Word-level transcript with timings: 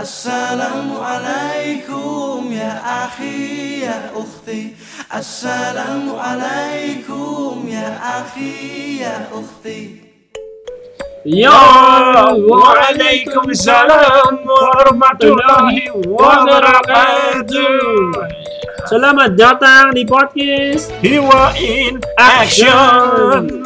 السلام 0.00 0.96
عليكم 1.00 2.48
يا 2.52 2.80
أخي 3.04 3.80
يا 3.80 4.10
أختي 4.16 4.74
السلام 5.16 6.10
عليكم 6.18 7.68
يا 7.68 7.98
أخي 8.20 8.98
يا 9.00 9.28
أختي 9.32 10.08
Ya, 11.28 11.52
Waalaikumsalam 12.32 14.48
warahmatullahi 14.48 15.92
wabarakatuh. 16.08 17.68
Selamat 18.88 19.36
datang 19.36 19.92
di 19.92 20.08
podcast 20.08 20.88
Hiwa 21.04 21.52
in 21.60 22.00
action. 22.16 23.60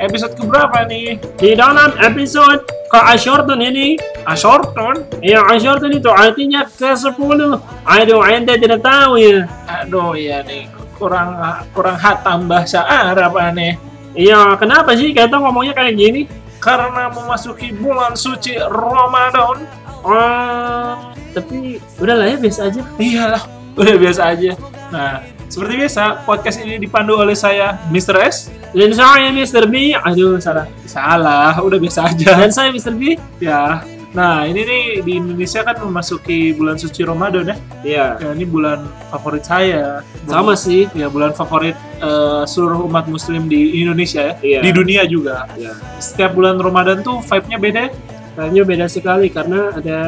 Episode 0.00 0.32
keberapa 0.32 0.88
nih? 0.88 1.20
di 1.36 1.52
dalam 1.52 1.92
episode 2.00 2.64
ke-ashorton 2.88 3.60
ini. 3.60 4.00
Ashorton? 4.24 5.04
Ya, 5.20 5.44
ashorton 5.44 5.92
itu 5.92 6.08
artinya 6.08 6.64
ke-10. 6.64 7.40
Aduh, 7.84 8.20
anda 8.24 8.56
tidak 8.56 8.80
tahu 8.80 9.20
ya. 9.20 9.44
Aduh 9.68 10.16
ya 10.16 10.40
nih 10.40 10.72
kurang 11.00 11.36
kurang 11.72 11.96
hatam 11.96 12.44
bahasa 12.48 12.80
Arab 12.84 13.36
aneh. 13.40 13.80
Iya, 14.12 14.56
kenapa 14.56 14.92
sih 14.96 15.16
kita 15.16 15.36
ngomongnya 15.36 15.72
kayak 15.72 15.96
gini? 15.96 16.24
Karena 16.60 17.08
memasuki 17.08 17.72
bulan 17.72 18.12
suci 18.12 18.56
Ramadan. 18.56 19.64
Oh, 20.00 21.12
tapi 21.32 21.80
udahlah 21.96 22.28
ya 22.28 22.36
biasa 22.36 22.72
aja. 22.72 22.80
Iyalah, 23.00 23.42
udah 23.76 23.96
biasa 23.96 24.22
aja. 24.32 24.52
Nah, 24.92 25.24
seperti 25.48 25.74
biasa, 25.80 26.24
podcast 26.28 26.56
ini 26.60 26.76
dipandu 26.76 27.16
oleh 27.16 27.36
saya, 27.36 27.80
Mr. 27.88 28.16
S. 28.28 28.36
Dan 28.70 28.90
saya 28.94 29.34
Mr. 29.34 29.66
B. 29.66 29.92
Aduh, 29.92 30.38
salah. 30.38 30.66
Salah, 30.86 31.58
udah 31.58 31.78
biasa 31.78 32.06
aja. 32.14 32.38
Dan 32.38 32.50
saya 32.54 32.70
Mr. 32.70 32.94
B. 32.94 33.18
Ya. 33.42 33.82
Nah, 34.10 34.42
ini 34.42 34.66
nih 34.66 34.84
di 35.06 35.22
Indonesia 35.22 35.62
kan 35.62 35.78
memasuki 35.78 36.50
bulan 36.50 36.74
suci 36.74 37.06
Ramadan 37.06 37.46
ya. 37.46 37.56
Iya. 37.86 38.06
Ya, 38.18 38.28
ini 38.34 38.42
bulan 38.42 38.82
favorit 39.06 39.46
saya. 39.46 40.02
Sama 40.26 40.58
sih. 40.58 40.90
ya 40.98 41.06
bulan 41.06 41.30
favorit 41.30 41.78
eh, 42.02 42.42
seluruh 42.42 42.90
umat 42.90 43.06
muslim 43.06 43.46
di 43.46 43.78
Indonesia 43.78 44.34
ya 44.34 44.34
Iya. 44.42 44.60
di 44.66 44.70
dunia 44.74 45.02
juga 45.06 45.46
Iya. 45.54 45.78
setiap 46.02 46.34
bulan 46.34 46.58
Ramadan 46.58 47.06
tuh 47.06 47.22
vibe-nya 47.22 47.58
beda 47.62 47.80
ya. 47.86 47.90
Kayaknya 48.34 48.62
beda 48.66 48.86
sekali 48.90 49.26
karena 49.30 49.60
ada 49.78 49.98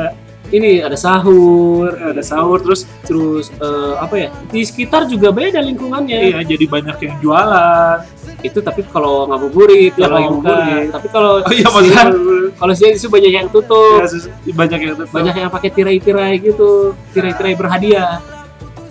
ini 0.52 0.78
ada 0.78 0.94
sahur, 0.94 1.88
ada 1.90 2.20
sahur 2.20 2.60
terus 2.60 2.84
terus 3.02 3.48
eh, 3.54 3.94
apa 3.96 4.14
ya 4.14 4.28
di 4.46 4.60
sekitar 4.60 5.08
juga 5.08 5.28
beda 5.28 5.58
lingkungannya. 5.58 6.18
iya 6.28 6.38
jadi 6.44 6.64
banyak 6.66 6.96
yang 7.00 7.14
jualan 7.18 7.98
Itu 8.42 8.58
tapi 8.58 8.82
kalau 8.84 9.30
ngabuburit 9.30 9.94
Ya, 9.94 10.10
kalau 10.10 10.18
lagi 10.18 10.28
buka. 10.34 10.54
Tapi 10.92 11.06
kalau 11.08 11.32
oh 11.40 11.52
iya 11.52 11.62
maksudnya 11.64 12.04
kalau 12.52 12.72
siang 12.74 12.92
itu 12.92 13.06
banyak 13.06 13.32
yang 13.32 13.46
tutup, 13.48 14.02
ya, 14.02 14.52
banyak 14.52 14.78
yang 14.82 14.94
tutup. 14.98 15.14
banyak 15.14 15.34
yang 15.36 15.46
pakai 15.48 15.70
tirai-tirai 15.70 16.34
gitu, 16.36 16.70
tirai-tirai 17.10 17.54
berhadiah. 17.54 18.18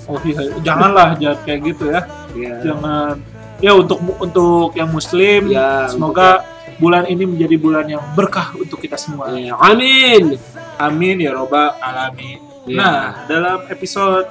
oh 0.08 0.18
iya 0.23 0.56
janganlah 0.59 1.14
jangan 1.22 1.40
kayak 1.44 1.59
gitu 1.68 1.84
ya 1.88 2.02
Iya. 2.31 2.56
jangan 2.64 3.20
ya 3.59 3.72
untuk 3.75 4.00
untuk 4.18 4.72
yang 4.73 4.88
muslim 4.88 5.52
Ya, 5.52 5.92
semoga 5.92 6.48
bulan 6.80 7.06
ini 7.06 7.28
menjadi 7.28 7.56
bulan 7.59 7.86
yang 7.86 8.02
berkah 8.16 8.56
untuk 8.56 8.80
kita 8.80 8.96
semua 8.96 9.36
Ya, 9.36 9.52
amin. 9.53 10.40
Amin 10.82 11.22
ya 11.22 11.32
robbal 11.32 11.76
alamin 11.80 12.40
Ya. 12.62 12.78
nah 12.78 12.98
dalam 13.26 13.66
episode 13.68 14.30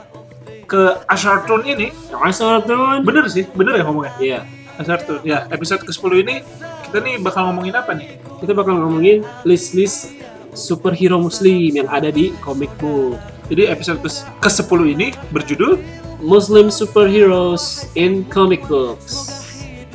ke 0.65 0.83
Ashartun 1.07 1.67
ini 1.67 1.91
Ashartun. 2.15 3.03
bener 3.03 3.27
sih 3.27 3.43
bener 3.51 3.75
ya 3.75 3.83
ngomongnya 3.83 4.15
Iya. 4.23 4.41
Ashartun 4.79 5.19
ya 5.27 5.51
episode 5.51 5.83
ke 5.83 5.91
10 5.91 6.23
ini 6.23 6.37
kita 6.87 7.03
nih 7.03 7.19
bakal 7.19 7.51
ngomongin 7.51 7.75
apa 7.75 7.91
nih 7.91 8.23
Kita 8.39 8.55
bakal 8.55 8.79
ngomongin 8.79 9.27
list-list 9.43 10.15
superhero 10.55 11.19
muslim 11.19 11.75
yang 11.75 11.87
ada 11.87 12.09
di 12.09 12.31
comic 12.39 12.71
book. 12.79 13.19
Jadi 13.47 13.67
episode 13.67 13.99
ke 14.39 14.49
10 14.49 14.63
ini 14.89 15.11
berjudul 15.29 15.79
Muslim 16.21 16.71
superheroes 16.71 17.91
in 17.93 18.23
comic 18.27 18.63
books. 18.65 19.35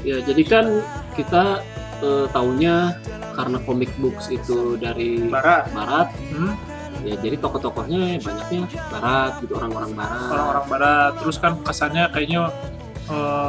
Ya, 0.02 0.20
jadi 0.22 0.44
kan 0.44 0.66
kita 1.14 1.64
eh, 2.02 2.26
taunya 2.32 2.96
karena 3.36 3.58
comic 3.64 3.92
books 4.00 4.32
itu 4.32 4.80
dari 4.80 5.28
Barat. 5.28 5.68
barat, 5.76 6.08
Hmm, 6.32 6.56
ya 7.04 7.16
jadi 7.20 7.36
tokoh-tokohnya 7.40 8.18
banyaknya 8.24 8.62
barat 8.90 9.32
gitu 9.44 9.54
orang-orang 9.60 9.92
barat. 9.94 10.30
orang-orang 10.32 10.66
barat 10.72 11.12
terus 11.20 11.38
kan 11.38 11.60
kesannya 11.62 12.08
kayaknya 12.16 12.50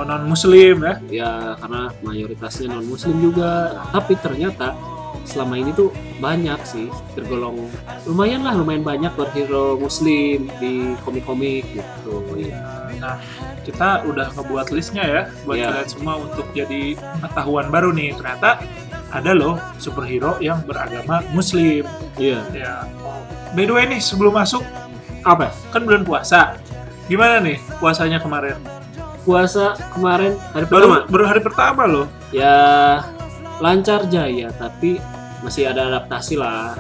non 0.07 0.29
muslim 0.29 0.85
ya. 0.85 0.95
Ya, 1.09 1.33
karena 1.57 1.89
mayoritasnya 2.05 2.77
non 2.77 2.85
muslim 2.85 3.17
juga. 3.23 3.73
Tapi 3.89 4.13
ternyata 4.21 4.77
selama 5.27 5.59
ini 5.59 5.75
tuh 5.75 5.91
banyak 6.17 6.57
sih 6.63 6.87
tergolong 7.13 7.67
lumayan 8.07 8.41
lah 8.41 8.55
lumayan 8.55 8.81
banyak 8.81 9.11
superhero 9.13 9.77
muslim 9.77 10.47
di 10.57 10.95
komik-komik 11.03 11.67
gitu. 11.69 12.15
Ya. 12.39 12.63
Nah, 12.97 13.19
kita 13.61 14.07
udah 14.07 14.33
ngebuat 14.33 14.73
listnya 14.73 15.05
ya 15.05 15.23
buat 15.45 15.59
Iya. 15.59 15.69
kalian 15.69 15.89
semua 15.91 16.15
untuk 16.17 16.47
jadi 16.55 16.95
pengetahuan 17.19 17.67
baru 17.69 17.91
nih. 17.93 18.15
Ternyata 18.15 18.63
ada 19.11 19.31
loh 19.35 19.59
superhero 19.77 20.39
yang 20.39 20.63
beragama 20.63 21.21
muslim. 21.31 21.85
Iya. 22.17 22.41
Ya. 22.55 22.87
By 23.53 23.67
the 23.67 23.75
way 23.75 23.85
nih 23.85 24.01
sebelum 24.01 24.33
masuk 24.33 24.63
Apa? 25.21 25.51
kan 25.75 25.83
bulan 25.83 26.07
puasa. 26.07 26.55
Gimana 27.07 27.43
nih 27.43 27.59
puasanya 27.77 28.23
kemarin? 28.23 28.57
Puasa 29.27 29.75
kemarin 29.91 30.39
hari 30.55 30.71
Baru 30.71 30.87
pertama 30.87 30.99
baru 31.11 31.25
hari 31.27 31.41
pertama 31.43 31.83
loh. 31.83 32.07
ya 32.31 33.03
lancar 33.59 34.07
jaya 34.07 34.55
tapi 34.55 35.03
masih 35.45 35.69
ada 35.69 35.89
adaptasi 35.89 36.39
lah. 36.39 36.77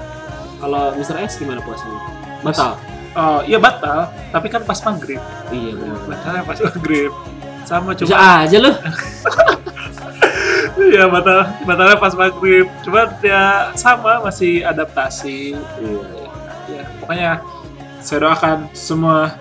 Kalau 0.57 0.97
Mr. 0.97 1.21
X 1.25 1.37
gimana 1.37 1.61
puasanya? 1.61 2.01
Batal. 2.41 2.81
Oh, 3.17 3.41
iya 3.49 3.57
batal, 3.57 4.13
tapi 4.29 4.53
kan 4.53 4.61
pas 4.61 4.77
maghrib. 4.85 5.21
Iya 5.49 5.73
benar. 5.73 6.01
Batalnya 6.05 6.43
pas 6.45 6.59
maghrib. 6.61 7.13
Sama 7.65 7.97
Bisa 7.97 8.05
cuma 8.05 8.45
aja 8.45 8.59
loh. 8.61 8.77
Iya 10.77 11.09
batal 11.09 11.41
batalnya 11.65 11.97
pas 11.97 12.13
maghrib. 12.13 12.69
Cuma 12.85 13.09
ya 13.25 13.73
sama 13.73 14.21
masih 14.21 14.63
adaptasi. 14.69 15.57
Iya. 15.57 16.05
Ya 16.69 16.83
pokoknya 17.01 17.31
saya 18.05 18.29
doakan 18.29 18.69
semua 18.77 19.41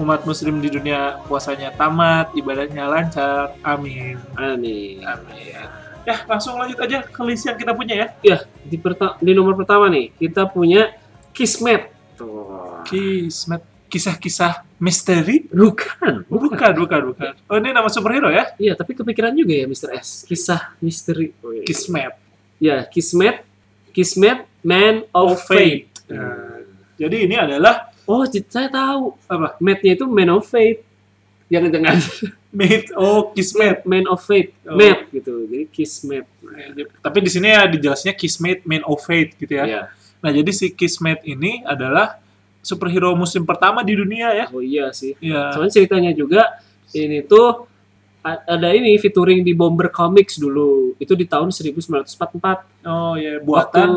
umat 0.00 0.22
muslim 0.24 0.62
di 0.62 0.72
dunia 0.72 1.20
puasanya 1.28 1.74
tamat, 1.76 2.32
ibadahnya 2.32 2.88
lancar. 2.88 3.52
Amin. 3.66 4.16
Amin. 4.38 5.04
Amin. 5.04 5.77
Ya 6.08 6.24
langsung 6.24 6.56
lanjut 6.56 6.80
aja 6.80 7.04
ke 7.04 7.20
list 7.20 7.44
yang 7.44 7.60
kita 7.60 7.76
punya 7.76 7.94
ya. 7.94 8.06
Ya, 8.24 8.38
di, 8.64 8.80
perta- 8.80 9.20
di 9.20 9.36
nomor 9.36 9.52
pertama 9.52 9.92
nih, 9.92 10.08
kita 10.16 10.48
punya 10.48 10.88
Kismet. 11.36 11.92
Tuh. 12.16 12.80
Kismet 12.88 13.60
kisah-kisah 13.88 14.64
misteri. 14.80 15.44
Bukan, 15.52 16.24
Bukan, 16.28 16.72
bukan, 16.76 17.00
bukan. 17.12 17.32
Oh 17.44 17.60
ini 17.60 17.76
nama 17.76 17.92
superhero 17.92 18.32
ya? 18.32 18.56
Iya, 18.56 18.72
tapi 18.72 18.96
kepikiran 18.96 19.36
juga 19.36 19.52
ya 19.52 19.68
Mr. 19.68 19.92
S. 20.00 20.24
Kisah 20.24 20.72
misteri. 20.80 21.36
Oh, 21.44 21.52
iya. 21.52 21.64
Kismet. 21.68 22.12
Ya, 22.56 22.76
Kismet. 22.88 23.44
Kismet, 23.92 24.48
Man 24.64 25.04
of, 25.12 25.36
Of 25.36 25.44
Fate. 25.44 25.92
Fate. 25.92 26.12
Nah, 26.16 26.64
jadi 26.96 27.16
ini 27.28 27.36
adalah 27.36 27.92
Oh, 28.08 28.24
saya 28.24 28.72
tahu. 28.72 29.12
apa? 29.28 29.60
Matt-nya 29.60 29.92
itu 29.92 30.08
Man 30.08 30.32
of 30.32 30.48
Fate. 30.48 30.80
Jangan-jangan 31.48 31.96
Mate. 32.58 32.88
Oh 32.96 33.32
Kismet. 33.32 33.84
Man 33.84 34.04
of 34.08 34.20
Fate. 34.24 34.52
Oh. 34.64 34.76
Matt 34.76 35.08
gitu. 35.12 35.48
Jadi 35.48 35.64
Kismet. 35.68 36.24
Tapi 37.00 37.18
di 37.24 37.30
sini 37.32 37.52
ya 37.52 37.64
dijelasnya 37.68 38.12
Kismet 38.16 38.64
Man 38.64 38.84
of 38.84 39.00
Fate 39.04 39.36
gitu 39.36 39.52
ya. 39.52 39.64
Iya. 39.64 39.82
Nah, 40.18 40.30
jadi 40.34 40.50
si 40.50 40.72
Kismet 40.74 41.22
ini 41.24 41.62
adalah 41.62 42.18
superhero 42.58 43.14
muslim 43.14 43.46
pertama 43.46 43.80
di 43.80 43.94
dunia 43.96 44.34
ya. 44.34 44.46
Oh 44.52 44.60
iya 44.60 44.92
sih. 44.92 45.16
Ya. 45.22 45.54
Soalnya 45.56 45.72
ceritanya 45.72 46.12
juga 46.12 46.60
ini 46.92 47.24
tuh 47.24 47.68
ada 48.24 48.68
ini 48.74 48.92
featuring 49.00 49.40
di 49.40 49.56
Bomber 49.56 49.88
Comics 49.88 50.36
dulu. 50.36 50.92
Itu 51.00 51.16
di 51.16 51.24
tahun 51.24 51.48
1944. 51.48 52.84
Oh 52.84 53.14
ya, 53.16 53.40
Waktu 53.40 53.44
buatan 53.44 53.88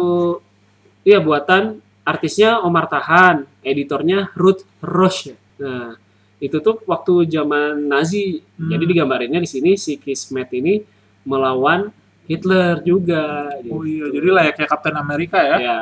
iya 1.03 1.19
buatan 1.19 1.81
artisnya 2.06 2.61
Omar 2.63 2.88
Tahan, 2.88 3.43
editornya 3.66 4.29
Ruth 4.37 4.64
Roche. 4.79 5.35
Nah, 5.61 5.97
itu 6.41 6.58
tuh 6.58 6.82
waktu 6.90 7.29
zaman 7.29 7.85
Nazi. 7.85 8.41
Hmm. 8.58 8.73
Jadi 8.73 8.84
digambarinnya 8.90 9.38
di 9.38 9.49
sini 9.49 9.78
si 9.78 10.02
Kismet 10.02 10.49
ini 10.58 10.82
melawan 11.22 11.93
Hitler 12.26 12.82
juga. 12.82 13.53
Oh 13.70 13.85
gitu. 13.85 13.85
iya, 13.85 14.05
jadi 14.09 14.28
layaknya 14.34 14.66
Captain 14.66 14.97
America 14.97 15.38
ya. 15.38 15.58
ya. 15.61 15.79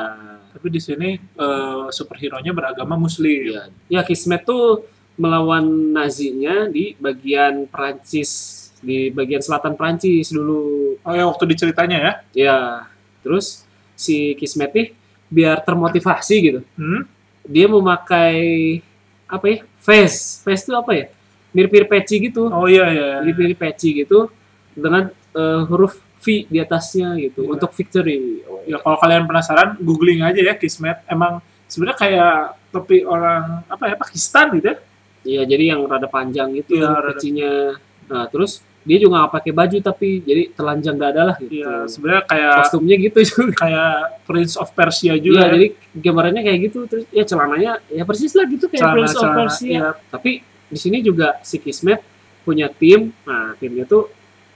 Tapi 0.52 0.66
di 0.68 0.80
sini 0.82 1.16
eh, 1.16 1.86
superhero-nya 1.88 2.52
beragama 2.52 3.00
muslim. 3.00 3.56
Ya, 3.56 3.64
ya 3.88 4.00
Kismet 4.04 4.44
tuh 4.44 4.84
melawan 5.16 5.64
Nazinya 5.96 6.68
di 6.68 6.92
bagian 7.00 7.64
Prancis, 7.64 8.30
di 8.84 9.08
bagian 9.08 9.40
selatan 9.40 9.80
Prancis 9.80 10.28
dulu. 10.28 10.96
Oh 11.00 11.14
ya, 11.16 11.24
waktu 11.24 11.48
diceritanya 11.48 11.96
ya. 11.96 12.12
Ya, 12.36 12.58
terus 13.24 13.64
si 13.96 14.36
Kismet 14.36 14.76
nih 14.76 14.88
biar 15.32 15.64
termotivasi 15.64 16.36
gitu. 16.42 16.60
Hmm? 16.76 17.08
Dia 17.48 17.70
memakai 17.70 18.80
apa 19.30 19.46
ya? 19.46 19.56
Face. 19.78 20.42
Face 20.42 20.66
itu 20.66 20.74
apa 20.74 20.92
ya? 20.92 21.06
Mirip-mirip 21.50 21.88
peci 21.88 22.18
gitu. 22.20 22.46
Oh 22.46 22.66
iya 22.66 22.86
iya. 22.90 23.08
Mirip-mirip 23.22 23.56
peci 23.56 23.94
gitu 23.96 24.28
dengan 24.70 25.10
eh, 25.30 25.62
huruf 25.64 25.94
V 26.20 26.44
di 26.46 26.58
atasnya 26.58 27.16
gitu 27.16 27.42
Iya. 27.42 27.50
untuk 27.54 27.70
victory. 27.72 28.44
Oh, 28.44 28.60
Ya 28.62 28.76
kalau 28.76 28.98
kalian 28.98 29.24
penasaran, 29.24 29.80
googling 29.80 30.20
aja 30.20 30.36
ya 30.36 30.52
Kismet. 30.52 31.00
Emang 31.06 31.40
sebenarnya 31.64 31.98
kayak 31.98 32.34
topi 32.68 33.02
orang 33.02 33.64
apa 33.66 33.84
ya 33.86 33.96
Pakistan 33.96 34.52
gitu 34.52 34.68
ya. 34.68 34.76
Iya, 35.20 35.42
jadi 35.46 35.64
yang 35.76 35.80
rada 35.84 36.08
panjang 36.08 36.52
itu 36.54 36.76
Iya, 36.76 36.92
rada- 36.92 37.12
pecinya. 37.12 37.52
Nah, 38.08 38.24
terus 38.28 38.60
dia 38.80 38.96
juga 38.96 39.20
nggak 39.20 39.32
pakai 39.34 39.52
baju 39.52 39.76
tapi 39.78 40.08
jadi 40.20 40.42
telanjang 40.50 40.96
dada 40.96 41.22
lah 41.28 41.36
gitu. 41.36 41.52
Iya, 41.60 41.84
sebenarnya 41.84 42.22
kayak 42.24 42.52
Kostumnya 42.58 42.96
gitu 42.96 43.18
juga. 43.22 43.44
kayak 43.60 43.92
Prince 44.24 44.54
of 44.56 44.68
Persia 44.72 45.12
Iya, 45.12 45.20
juga. 45.20 45.40
ya. 45.40 45.48
jadi 45.52 45.66
gambarannya 45.94 46.42
kayak 46.42 46.58
gitu 46.64 46.78
terus 46.88 47.04
ya 47.10 47.22
celananya 47.22 47.72
ya 47.86 48.02
persis 48.02 48.32
lah 48.32 48.44
gitu 48.44 48.64
kayak 48.66 48.80
Celana- 48.80 48.94
Prince 48.96 49.14
of 49.14 49.28
Persia. 49.36 49.68
iya. 49.68 49.88
Tapi 50.08 50.30
di 50.66 50.78
sini 50.78 50.98
juga 51.00 51.36
si 51.42 51.58
Kismet 51.58 52.00
punya 52.40 52.70
tim. 52.70 53.12
Nah, 53.22 53.52
timnya 53.56 53.84
tuh 53.84 54.08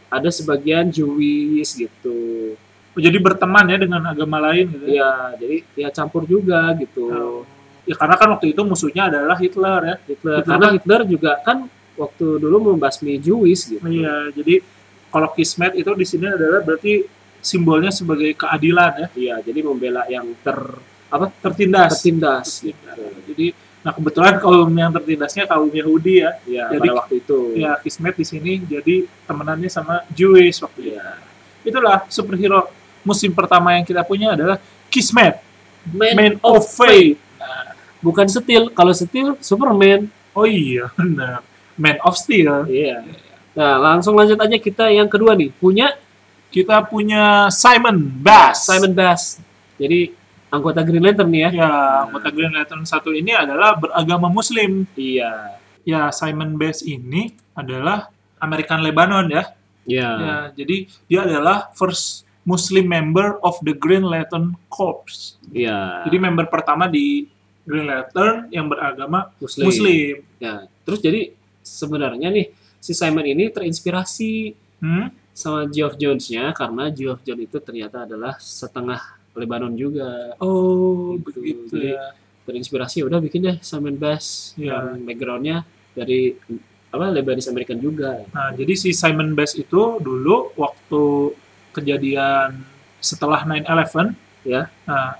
ada 0.09 0.31
sebagian 0.31 0.89
Jewish 0.89 1.77
gitu. 1.77 2.55
Jadi 2.95 3.19
berteman 3.19 3.67
ya 3.67 3.77
dengan 3.77 4.01
agama 4.07 4.39
lain 4.41 4.71
gitu. 4.71 4.87
ya. 4.87 4.95
Iya, 4.95 5.11
jadi 5.37 5.57
ya 5.77 5.89
campur 5.91 6.23
juga 6.25 6.71
gitu. 6.79 7.05
Oh. 7.07 7.43
Ya 7.85 7.93
karena 7.93 8.17
kan 8.17 8.33
waktu 8.33 8.55
itu 8.55 8.63
musuhnya 8.63 9.13
adalah 9.13 9.37
Hitler 9.37 9.81
ya. 9.85 9.97
Hitler. 10.07 10.41
Hitler 10.41 10.49
Karena 10.49 10.65
kan- 10.65 10.75
Hitler 10.79 11.01
juga 11.05 11.33
kan 11.45 11.59
waktu 11.95 12.27
dulu 12.39 12.75
membasmi 12.75 13.17
Jewish 13.17 13.69
gitu. 13.69 13.83
Iya, 13.83 14.31
jadi 14.33 14.61
kalau 15.09 15.31
Kismet 15.31 15.75
itu 15.75 15.91
di 15.95 16.03
sini 16.03 16.27
adalah 16.27 16.59
berarti 16.61 17.07
simbolnya 17.39 17.93
sebagai 17.93 18.35
keadilan 18.35 18.93
ya, 18.99 19.09
Iya, 19.15 19.35
jadi 19.45 19.61
membela 19.63 20.03
yang 20.09 20.27
ter 20.41 20.59
apa 21.07 21.31
tertindas. 21.39 22.01
tertindas. 22.01 22.47
Tertindas. 22.65 22.99
Jadi 23.29 23.47
nah 23.85 23.93
kebetulan 23.93 24.41
kaum 24.41 24.73
yang 24.73 24.89
tertindasnya 24.91 25.45
kaum 25.45 25.69
Yahudi 25.69 26.25
ya. 26.25 26.31
Ya, 26.49 26.65
Jadi- 26.73 26.89
pada 26.89 26.99
waktu 27.05 27.15
itu. 27.21 27.39
Ya 27.55 27.77
Kismet 27.79 28.15
di 28.17 28.25
sini 28.25 28.53
jadi 28.59 29.05
temenannya 29.23 29.69
sama 29.69 30.03
Jewish 30.11 30.59
waktu 30.59 30.81
itu. 30.83 30.97
Iya. 30.97 31.21
Itulah 31.63 32.09
superhero 32.09 32.67
musim 33.05 33.31
pertama 33.31 33.77
yang 33.77 33.85
kita 33.85 34.01
punya 34.03 34.33
adalah 34.33 34.57
Kismet, 34.89 35.37
Man, 35.87 36.15
Man 36.17 36.35
of 36.41 36.65
Fate. 36.67 37.21
bukan 38.01 38.25
Steel. 38.27 38.69
Kalau 38.69 38.93
Steel 38.93 39.37
Superman. 39.39 40.09
Oh 40.33 40.45
iya, 40.45 40.89
benar. 40.99 41.45
Man 41.79 41.99
of 42.03 42.15
Steel. 42.19 42.67
Iya. 42.71 43.03
Nah, 43.55 43.79
langsung 43.79 44.19
lanjut 44.19 44.39
aja 44.39 44.57
kita 44.59 44.91
yang 44.91 45.07
kedua 45.07 45.35
nih. 45.39 45.51
Punya 45.55 45.95
Kita 46.55 46.87
punya 46.87 47.51
Simon 47.51 47.99
Bass. 48.23 48.71
Simon 48.71 48.95
Bass. 48.95 49.43
Jadi 49.75 50.15
anggota 50.55 50.87
Green 50.87 51.03
Lantern 51.03 51.27
nih 51.35 51.51
ya. 51.51 51.67
Ya, 51.67 51.71
anggota 52.07 52.31
Green 52.31 52.55
Lantern 52.55 52.87
satu 52.87 53.11
ini 53.11 53.35
adalah 53.35 53.75
beragama 53.75 54.31
Muslim. 54.31 54.87
Iya. 54.95 55.59
Ya, 55.83 56.15
Simon 56.15 56.55
Bass 56.55 56.87
ini 56.87 57.35
adalah 57.59 58.07
American 58.39 58.87
Lebanon 58.87 59.27
ya. 59.35 59.51
Iya. 59.83 60.11
Ya, 60.15 60.37
jadi 60.55 60.77
dia 61.11 61.21
adalah 61.27 61.75
first 61.75 62.23
Muslim 62.47 62.87
member 62.87 63.43
of 63.43 63.59
the 63.67 63.75
Green 63.75 64.07
Lantern 64.07 64.55
Corps. 64.71 65.35
Iya. 65.51 66.07
Jadi 66.07 66.17
member 66.23 66.47
pertama 66.47 66.87
di 66.87 67.27
Green 67.67 67.91
Lantern 67.91 68.47
yang 68.55 68.71
beragama 68.71 69.35
Muslim. 69.43 69.67
Muslim. 69.67 70.15
Ya. 70.39 70.71
Terus 70.87 71.03
jadi 71.03 71.35
sebenarnya 71.65 72.29
nih 72.29 72.47
si 72.79 72.93
Simon 72.93 73.25
ini 73.25 73.49
terinspirasi 73.49 74.33
Hmm? 74.79 75.09
sama 75.33 75.65
Geoff 75.67 75.97
Jones-nya 75.97 76.53
karena 76.53 76.93
Geoff 76.93 77.25
Jones 77.25 77.49
itu 77.49 77.57
ternyata 77.59 78.05
adalah 78.05 78.37
setengah 78.37 79.01
Lebanon 79.35 79.73
juga. 79.75 80.37
Oh, 80.39 81.17
Gitu. 81.17 81.25
begitu 81.35 81.75
Jadi- 81.75 81.97
ya. 81.97 82.05
Terinspirasi 82.45 83.01
ya 83.01 83.05
udah 83.09 83.19
bikin 83.19 83.41
deh 83.41 83.57
Simon 83.65 83.97
Bass 83.97 84.53
Iya. 84.55 84.93
yang 84.95 85.03
backgroundnya 85.03 85.65
dari 85.97 86.37
apa 86.93 87.09
Lebanese 87.09 87.49
American 87.49 87.81
juga. 87.81 88.21
Nah, 88.31 88.53
jadi 88.53 88.77
si 88.77 88.93
Simon 88.93 89.33
Bass 89.33 89.57
itu 89.57 89.97
dulu 89.99 90.53
waktu 90.55 91.33
kejadian 91.73 92.63
setelah 93.01 93.43
9/11 93.43 94.13
Ya. 94.45 94.69
Nah, 94.85 95.17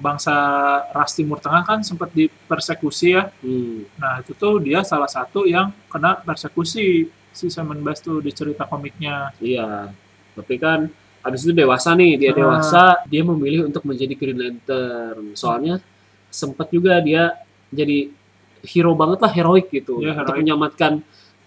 bangsa 0.00 0.34
ras 0.88 1.12
Timur 1.12 1.36
Tengah 1.36 1.62
kan 1.68 1.78
sempat 1.84 2.08
dipersekusi 2.16 3.12
ya. 3.12 3.28
Hmm. 3.44 3.84
Nah, 4.00 4.24
itu 4.24 4.32
tuh 4.32 4.56
dia 4.64 4.80
salah 4.80 5.10
satu 5.10 5.44
yang 5.44 5.68
kena 5.92 6.16
persekusi 6.24 7.10
si 7.34 7.46
Simon 7.50 7.82
Bass 7.84 8.00
tuh 8.00 8.24
di 8.24 8.30
cerita 8.32 8.64
komiknya. 8.64 9.34
Iya, 9.42 9.90
tapi 10.32 10.54
kan 10.56 10.88
habis 11.20 11.42
itu 11.42 11.52
dewasa 11.52 11.92
nih, 11.92 12.20
dia 12.20 12.30
Ah. 12.32 12.36
dewasa, 12.36 12.84
dia 13.04 13.20
memilih 13.26 13.66
untuk 13.68 13.82
menjadi 13.84 14.14
Green 14.14 14.38
Lantern. 14.38 15.34
Soalnya 15.34 15.82
sempat 16.30 16.70
juga 16.70 17.00
dia 17.02 17.34
jadi 17.68 18.08
hero 18.64 18.92
banget 18.96 19.18
lah, 19.20 19.32
heroik 19.34 19.68
gitu, 19.68 20.00
untuk 20.00 20.14
heroik. 20.32 20.40
menyelamatkan 20.40 20.92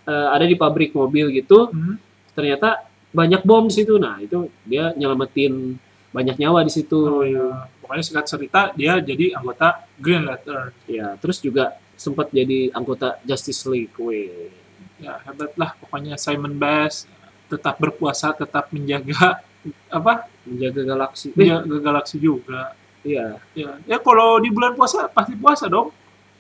eh, 0.08 0.28
ada 0.32 0.48
di 0.48 0.56
pabrik 0.56 0.96
mobil 0.96 1.28
gitu, 1.36 1.68
Hmm. 1.68 2.00
ternyata 2.32 2.84
banyak 3.12 3.44
bom 3.44 3.68
di 3.68 3.76
situ. 3.76 4.00
Nah, 4.00 4.20
itu 4.24 4.48
dia 4.64 4.96
nyelamatin 4.96 5.76
banyak 6.18 6.36
nyawa 6.42 6.66
di 6.66 6.74
situ. 6.74 6.98
Oh, 6.98 7.22
iya. 7.22 7.70
Pokoknya 7.78 8.04
singkat 8.04 8.26
cerita 8.26 8.62
dia 8.74 8.98
jadi 9.00 9.38
anggota 9.38 9.86
Green 10.02 10.26
Lantern. 10.26 10.74
Ya, 10.90 11.14
terus 11.22 11.38
juga 11.38 11.78
sempat 11.94 12.34
jadi 12.34 12.74
anggota 12.74 13.22
Justice 13.22 13.62
League. 13.70 13.94
Weh. 14.02 14.50
Ya, 14.98 15.22
hebat 15.24 15.54
lah 15.54 15.78
pokoknya 15.78 16.18
Simon 16.18 16.58
Bass 16.58 17.06
tetap 17.48 17.78
berpuasa, 17.78 18.34
tetap 18.34 18.74
menjaga 18.74 19.46
apa? 19.94 20.26
Menjaga 20.44 20.82
galaksi. 20.84 21.30
Eh, 21.32 21.38
Menjaga 21.38 21.78
galaksi 21.80 22.16
juga. 22.18 22.74
iya. 23.06 23.38
Ya, 23.54 23.78
ya 23.86 23.98
kalau 24.02 24.42
di 24.42 24.50
bulan 24.50 24.74
puasa 24.74 25.06
pasti 25.08 25.38
puasa 25.38 25.70
dong. 25.70 25.94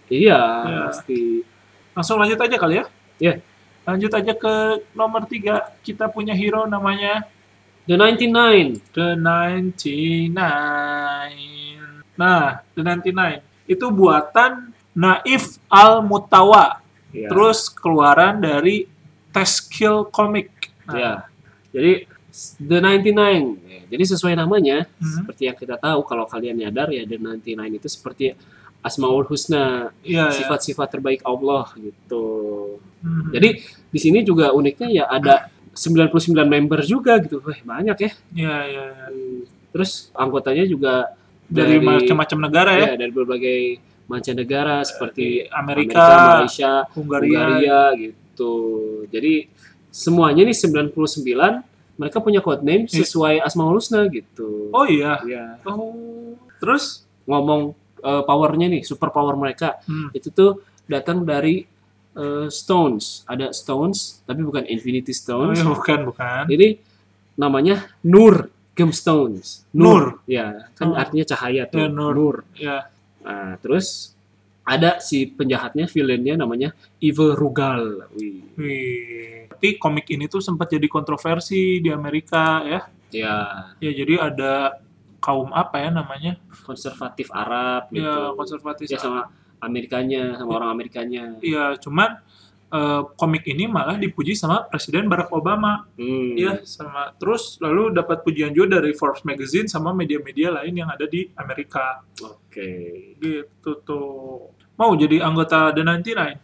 Iya, 0.10 0.40
Iya. 0.66 0.80
pasti. 0.90 1.22
Langsung 1.94 2.18
lanjut 2.18 2.40
aja 2.42 2.56
kali 2.58 2.76
ya. 2.82 2.86
Iya. 3.22 3.34
Lanjut 3.88 4.12
aja 4.12 4.34
ke 4.36 4.54
nomor 4.92 5.24
tiga. 5.32 5.72
Kita 5.86 6.12
punya 6.12 6.36
hero 6.36 6.68
namanya 6.68 7.24
The 7.88 7.96
99. 7.96 8.82
The 8.92 9.16
99. 9.16 10.36
Nah, 12.18 12.60
The 12.76 12.82
99 12.84 13.42
itu 13.68 13.86
buatan 13.90 14.74
Naif 14.92 15.60
Al-Mutawa. 15.70 16.82
Iya. 17.14 17.30
Terus 17.32 17.70
keluaran 17.72 18.42
dari 18.42 18.88
Teskill 19.32 20.10
Comic. 20.10 20.50
Nah, 20.90 20.96
Ya. 20.96 21.14
Jadi 21.72 21.94
The 22.60 22.78
99. 22.84 23.58
Ya, 23.66 23.82
Jadi 23.88 24.04
sesuai 24.04 24.36
namanya, 24.36 24.84
Mhm. 25.00 25.24
seperti 25.24 25.42
yang 25.48 25.56
kita 25.56 25.80
tahu 25.80 26.04
kalau 26.04 26.28
kalian 26.28 26.60
nyadar 26.60 26.92
ya 26.92 27.04
The 27.04 27.18
99 27.18 27.72
itu 27.74 27.88
seperti 27.88 28.36
Asmaul 28.84 29.26
Husna, 29.26 29.90
Iya, 30.06 30.30
ya. 30.30 30.36
sifat-sifat 30.36 30.88
terbaik 30.92 31.22
Allah 31.26 31.72
gitu. 31.76 32.26
Mhm. 33.02 33.32
Jadi 33.34 33.50
di 33.90 34.00
sini 34.00 34.20
juga 34.22 34.52
uniknya 34.52 34.90
ya 34.92 35.06
ada 35.08 35.50
99 35.78 36.34
member 36.50 36.82
juga 36.82 37.22
gitu. 37.22 37.38
Wah, 37.46 37.54
banyak 37.56 37.98
ya. 38.02 38.12
Iya, 38.34 38.58
iya, 38.66 38.84
iya. 38.90 39.06
Hmm. 39.14 39.46
Terus 39.72 40.10
anggotanya 40.18 40.66
juga 40.66 41.14
Dari, 41.48 41.78
macam-macam 41.80 42.38
negara 42.44 42.72
ya. 42.76 42.88
ya, 42.92 42.96
dari 43.00 43.12
berbagai 43.14 43.60
mancanegara 44.10 44.82
seperti 44.84 45.46
Amerika, 45.48 46.04
Malaysia, 46.42 46.84
Hungaria. 46.92 47.30
Hungaria 47.32 47.82
gitu. 47.96 48.54
Jadi 49.08 49.48
semuanya 49.88 50.44
nih 50.44 50.58
99 50.58 51.64
mereka 51.98 52.18
punya 52.20 52.40
code 52.44 52.62
name 52.62 52.86
Iya. 52.86 53.02
sesuai 53.02 53.42
Asmaul 53.42 53.78
Husna 53.80 54.06
gitu. 54.12 54.70
Oh 54.74 54.86
iya. 54.86 55.18
Ya. 55.24 55.46
Oh. 55.64 56.36
Terus? 56.60 57.06
Ngomong 57.28 57.74
eh, 57.98 58.24
powernya 58.24 58.70
nih, 58.70 58.84
super 58.86 59.10
power 59.10 59.34
mereka 59.36 59.82
Hmm. 59.90 60.14
itu 60.14 60.30
tuh 60.30 60.62
datang 60.86 61.26
dari 61.26 61.66
eh, 62.18 62.48
stones. 62.50 63.22
Ada 63.24 63.54
stones 63.54 64.26
tapi 64.26 64.42
bukan 64.42 64.66
Infinity 64.66 65.14
Oh, 65.14 65.20
Stones. 65.22 65.58
iya, 65.58 65.66
bukan, 65.66 66.00
bukan. 66.10 66.44
Jadi 66.50 66.68
namanya 67.36 67.86
Nur 68.02 68.50
Gemstones. 68.74 69.66
Nur. 69.72 70.22
Ya, 70.26 70.70
kan 70.74 70.94
Oh. 70.94 70.98
artinya 70.98 71.26
cahaya 71.26 71.66
tuh. 71.66 71.82
Ya, 71.82 71.88
Nur. 71.88 72.14
Nur. 72.14 72.36
Ya. 72.54 72.90
Nah, 73.22 73.58
terus 73.58 74.14
ada 74.62 75.00
si 75.00 75.26
penjahatnya, 75.26 75.88
villainnya 75.88 76.36
namanya 76.36 76.74
Evil 77.00 77.34
Rugal. 77.34 78.10
Wih. 78.14 78.44
Wih. 78.58 79.48
Tapi 79.50 79.78
komik 79.78 80.06
ini 80.10 80.28
tuh 80.28 80.38
sempat 80.40 80.70
jadi 80.70 80.86
kontroversi 80.86 81.80
di 81.80 81.90
Amerika 81.90 82.62
ya. 82.62 82.82
Ya, 83.10 83.36
Ya, 83.80 83.92
jadi 83.96 84.20
ada 84.20 84.78
kaum 85.18 85.50
apa 85.50 85.80
ya 85.82 85.90
namanya? 85.90 86.36
konservatif 86.62 87.32
Arab 87.32 87.88
gitu. 87.90 88.04
Ya, 88.04 88.36
konservatif. 88.36 88.86
Ya 88.92 89.00
sama 89.00 89.32
Amerikanya, 89.60 90.38
sama 90.38 90.62
orang 90.62 90.72
Amerikanya. 90.74 91.24
Iya, 91.42 91.78
cuman 91.82 92.22
eh, 92.68 93.02
komik 93.16 93.48
ini 93.48 93.66
malah 93.66 93.96
dipuji 93.96 94.36
sama 94.36 94.68
Presiden 94.68 95.08
Barack 95.08 95.32
Obama. 95.32 95.88
Hmm. 95.96 96.36
Iya, 96.36 96.62
sama 96.68 97.16
terus 97.16 97.58
lalu 97.64 97.96
dapat 97.96 98.22
pujian 98.22 98.52
juga 98.52 98.78
dari 98.78 98.92
Forbes 98.94 99.24
magazine 99.24 99.66
sama 99.72 99.96
media-media 99.96 100.52
lain 100.62 100.74
yang 100.76 100.90
ada 100.92 101.08
di 101.08 101.28
Amerika. 101.40 102.04
Oke. 102.22 103.14
Gitu 103.18 103.72
tuh. 103.82 104.52
Mau 104.78 104.94
jadi 104.94 105.26
anggota 105.26 105.74
The 105.74 105.82
99? 105.82 106.38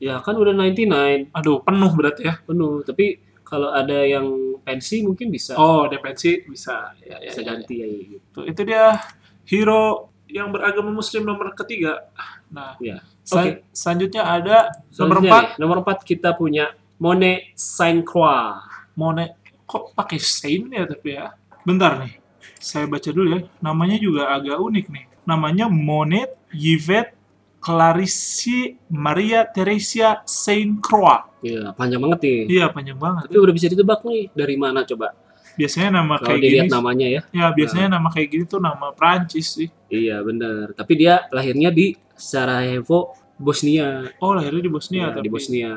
Ya 0.00 0.16
kan 0.24 0.32
udah 0.32 0.54
99 0.56 1.28
Aduh, 1.34 1.60
penuh 1.60 1.92
berarti 1.92 2.22
ya. 2.24 2.40
penuh, 2.46 2.80
tapi 2.86 3.20
kalau 3.44 3.74
ada 3.74 4.06
yang 4.06 4.24
pensi 4.62 5.02
mungkin 5.02 5.28
bisa 5.28 5.58
Oh, 5.58 5.90
depensi 5.90 6.46
bisa. 6.46 6.94
Ya, 7.02 7.18
ya, 7.18 7.34
bisa 7.34 7.40
ya, 7.42 7.46
ganti 7.50 7.74
ya 7.82 7.86
gitu. 7.90 8.16
Tuh, 8.32 8.44
itu 8.46 8.60
dia 8.62 8.96
hero 9.44 10.08
yang 10.30 10.54
beragama 10.54 10.94
muslim 10.94 11.26
nomor 11.26 11.50
ketiga. 11.58 12.06
Nah, 12.50 12.74
Ya. 12.82 12.98
sel- 13.22 13.62
Oke. 13.62 13.70
selanjutnya 13.70 14.22
ada 14.22 14.56
nomor 14.92 15.22
Selanjutnya 15.22 15.30
4, 15.30 15.42
nih, 15.46 15.58
nomor 15.58 15.76
4 15.80 15.98
kita 16.02 16.30
punya 16.34 16.66
Monet 16.98 17.54
Saint 17.54 18.02
Croix. 18.02 18.58
Monet. 18.94 19.38
Kok 19.64 19.94
pakai 19.94 20.18
Saint 20.18 20.66
ya 20.68 20.82
tapi 20.84 21.14
ya? 21.14 21.30
Bentar 21.62 22.02
nih. 22.02 22.18
Saya 22.58 22.84
baca 22.84 23.08
dulu 23.08 23.28
ya. 23.30 23.40
Namanya 23.60 23.96
juga 23.96 24.28
agak 24.30 24.58
unik 24.58 24.86
nih. 24.90 25.04
namanya 25.20 25.70
Monet 25.70 26.32
Yvette 26.50 27.14
Clarisse 27.62 28.80
Maria 28.90 29.46
Theresia 29.46 30.24
Saint 30.26 30.80
Croix. 30.82 31.22
Iya, 31.40 31.70
panjang 31.72 32.02
banget 32.02 32.18
nih. 32.20 32.40
Iya, 32.50 32.66
panjang 32.68 32.98
banget. 32.98 33.30
Tapi 33.30 33.38
udah 33.38 33.54
bisa 33.54 33.66
ditebak 33.70 34.00
nih 34.02 34.28
dari 34.34 34.56
mana 34.58 34.82
coba? 34.82 35.14
Biasanya 35.58 36.02
nama 36.02 36.14
Kalau 36.18 36.36
kayak 36.36 36.42
gini. 36.42 36.68
namanya 36.70 37.06
ya. 37.06 37.20
Ya, 37.32 37.46
biasanya 37.50 37.88
nama 37.98 38.08
kayak 38.10 38.28
gini 38.30 38.44
tuh 38.46 38.60
nama 38.60 38.92
Prancis 38.92 39.56
sih. 39.56 39.68
Iya, 39.88 40.22
bener. 40.22 40.72
Tapi 40.74 40.92
dia 40.94 41.26
lahirnya 41.30 41.70
di 41.70 41.94
Sarajevo, 42.14 43.16
Bosnia. 43.36 44.10
Oh, 44.20 44.36
lahirnya 44.36 44.62
di 44.62 44.72
Bosnia 44.72 45.08
Ya, 45.08 45.14
tapi. 45.16 45.26
di 45.26 45.30
Bosnia. 45.32 45.72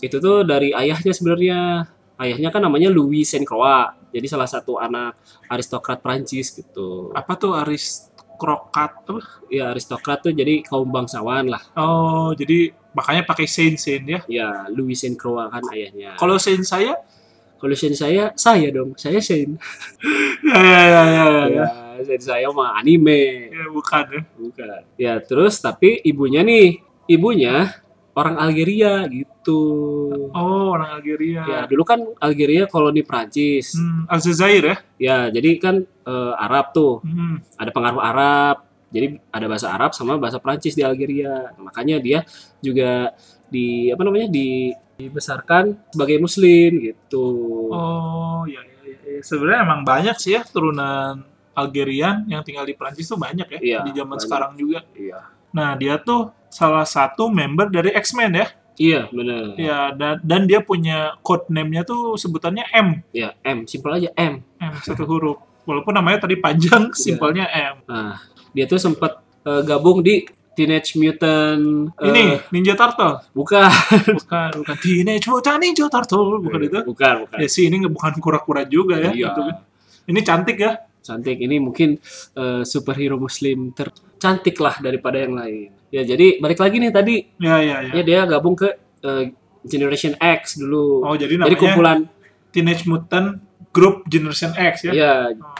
Itu 0.00 0.16
tuh 0.18 0.42
dari 0.42 0.72
ayahnya 0.72 1.12
sebenarnya. 1.12 1.86
Ayahnya 2.14 2.48
kan 2.48 2.62
namanya 2.62 2.88
Louis 2.88 3.26
Saint 3.26 3.42
Croix. 3.42 3.90
Jadi 4.14 4.26
salah 4.30 4.46
satu 4.46 4.78
anak 4.78 5.18
aristokrat 5.50 5.98
Prancis 5.98 6.54
gitu. 6.54 7.10
Apa 7.10 7.34
tuh 7.34 7.58
aristokrat 7.58 9.02
apa? 9.02 9.20
Ya, 9.50 9.70
aristokrat 9.70 10.22
tuh 10.22 10.30
jadi 10.30 10.62
kaum 10.62 10.86
bangsawan 10.90 11.50
lah. 11.50 11.62
Oh, 11.74 12.30
jadi 12.34 12.70
makanya 12.94 13.26
pakai 13.26 13.46
Saint 13.50 13.74
Saint 13.76 14.04
ya. 14.06 14.20
Ya, 14.30 14.48
Louis 14.70 14.94
Saint 14.94 15.18
Croix 15.18 15.50
kan 15.50 15.62
ayahnya. 15.74 16.14
Kalau 16.14 16.38
Saint 16.38 16.62
saya 16.62 16.94
Kalau 17.64 17.72
Saint 17.80 17.96
saya, 17.96 18.28
saya 18.36 18.68
dong. 18.68 18.92
Saya 18.92 19.24
Saint. 19.24 19.56
ya 20.44 20.60
ya 20.68 20.82
ya 20.84 21.02
ya, 21.08 21.24
ya. 21.48 21.64
Ya, 21.96 22.00
Saint 22.04 22.20
saya 22.20 22.52
mah 22.52 22.76
anime. 22.76 23.48
Ya, 23.48 23.72
bukan 23.72 24.04
ya. 24.12 24.20
Bukan. 24.36 24.80
Ya, 25.00 25.14
terus 25.24 25.56
tapi 25.64 25.96
ibunya 26.04 26.44
nih, 26.44 26.84
ibunya 27.08 27.72
orang 28.12 28.36
Algeria 28.36 29.08
gitu. 29.08 29.64
Oh, 30.36 30.76
orang 30.76 31.00
Algeria. 31.00 31.40
Ya, 31.48 31.60
dulu 31.64 31.88
kan 31.88 32.04
Algeria 32.20 32.68
koloni 32.68 33.00
Prancis. 33.00 33.80
Hmm, 33.80 34.12
Aljazair 34.12 34.64
ya. 34.68 34.76
Ya, 35.00 35.18
jadi 35.32 35.56
kan 35.56 35.88
eh, 35.88 36.34
Arab 36.36 36.76
tuh, 36.76 37.00
Hmm. 37.00 37.40
ada 37.56 37.72
pengaruh 37.72 38.04
Arab. 38.04 38.56
Jadi 38.92 39.18
ada 39.32 39.46
bahasa 39.48 39.72
Arab 39.72 39.90
sama 39.96 40.20
bahasa 40.20 40.36
Prancis 40.36 40.76
di 40.76 40.84
Algeria. 40.84 41.50
Makanya 41.56 41.96
dia 41.98 42.28
juga 42.62 43.16
di 43.54 43.66
apa 43.94 44.02
namanya? 44.02 44.26
di 44.26 44.74
dibesarkan 44.94 45.90
sebagai 45.90 46.18
muslim 46.18 46.70
gitu. 46.82 47.26
Oh, 47.70 48.42
ya, 48.46 48.62
ya, 48.62 48.74
ya, 48.82 48.96
ya. 49.18 49.20
Sebenarnya 49.22 49.60
emang 49.62 49.80
banyak 49.82 50.16
sih 50.18 50.34
ya 50.34 50.42
turunan 50.42 51.22
Algerian 51.54 52.26
yang 52.26 52.42
tinggal 52.42 52.62
di 52.62 52.74
Prancis 52.74 53.06
tuh 53.06 53.14
banyak 53.14 53.46
ya 53.46 53.58
Iya, 53.58 53.78
di 53.86 53.90
zaman 53.94 54.14
banyak. 54.14 54.22
sekarang 54.22 54.52
juga. 54.54 54.82
Iya. 54.94 55.18
Nah, 55.54 55.74
dia 55.74 55.98
tuh 55.98 56.34
salah 56.50 56.82
satu 56.82 57.26
member 57.26 57.70
dari 57.70 57.94
X-Men 57.94 58.32
ya. 58.34 58.46
Iya, 58.74 59.00
benar. 59.08 59.54
Ya, 59.54 59.78
dan 59.94 60.18
dan 60.22 60.42
dia 60.46 60.58
punya 60.58 61.14
code 61.22 61.46
name-nya 61.46 61.86
tuh 61.86 62.18
sebutannya 62.18 62.66
M, 62.74 63.06
Ya, 63.14 63.38
M, 63.42 63.70
simpel 63.70 63.94
aja 63.94 64.10
M. 64.14 64.42
M 64.58 64.72
satu 64.82 65.06
huruf. 65.06 65.38
Walaupun 65.62 65.94
namanya 65.94 66.26
tadi 66.26 66.34
panjang, 66.36 66.90
Iya. 66.90 66.98
simpelnya 66.98 67.46
M. 67.50 67.86
Nah, 67.86 68.18
dia 68.50 68.66
tuh 68.66 68.78
sempat 68.78 69.22
eh, 69.42 69.62
gabung 69.62 70.02
di 70.02 70.26
Teenage 70.54 70.94
Mutant 70.94 71.92
eh, 71.98 72.08
Ini 72.08 72.22
Ninja 72.50 72.74
Turtle. 72.74 73.20
bukan 73.30 73.68
Bukan, 74.16 74.48
bukan 74.62 74.76
Teenage 74.78 75.26
Mutant 75.26 75.58
Ninja 75.58 75.86
Turtle, 75.86 76.38
bukan 76.38 76.60
itu. 76.62 76.78
bukan 76.82 77.14
bukan 77.26 77.36
Ya 77.38 77.48
sih, 77.48 77.66
ini 77.66 77.82
bukan 77.84 78.14
kura-kura 78.18 78.62
juga 78.64 78.96
ya. 78.96 79.10
Iya. 79.10 79.28
gitu 79.28 79.40
kan. 79.42 79.56
Ini 80.04 80.20
cantik 80.20 80.58
ya. 80.58 80.72
cantik 81.00 81.36
ini 81.36 81.60
mungkin 81.60 82.00
eh, 82.32 82.62
superhero 82.64 83.20
muslim 83.20 83.76
tercantik 83.76 84.56
lah 84.56 84.80
daripada 84.80 85.20
yang 85.20 85.36
lain 85.36 85.68
ya 85.92 86.00
jadi 86.00 86.40
balik 86.40 86.56
lagi 86.56 86.80
nih 86.80 86.88
tadi 86.88 87.16
Ya, 87.36 87.60
ya, 87.60 87.76
ya. 87.84 87.92
ya 87.92 88.02
dia 88.02 88.20
gabung 88.24 88.56
ke 88.56 88.72
eh, 89.04 89.36
Generation 89.62 90.16
X 90.16 90.56
dulu 90.56 91.04
Oh, 91.04 91.12
jadi 91.12 91.36
jadi 91.36 91.44
namanya 91.44 91.60
kumpulan 91.60 91.98
Teenage 92.48 92.88
Mutant 92.88 93.36
Group 93.68 94.08
Generation 94.08 94.56
X 94.56 94.88
ya. 94.88 94.92
ya 94.94 95.12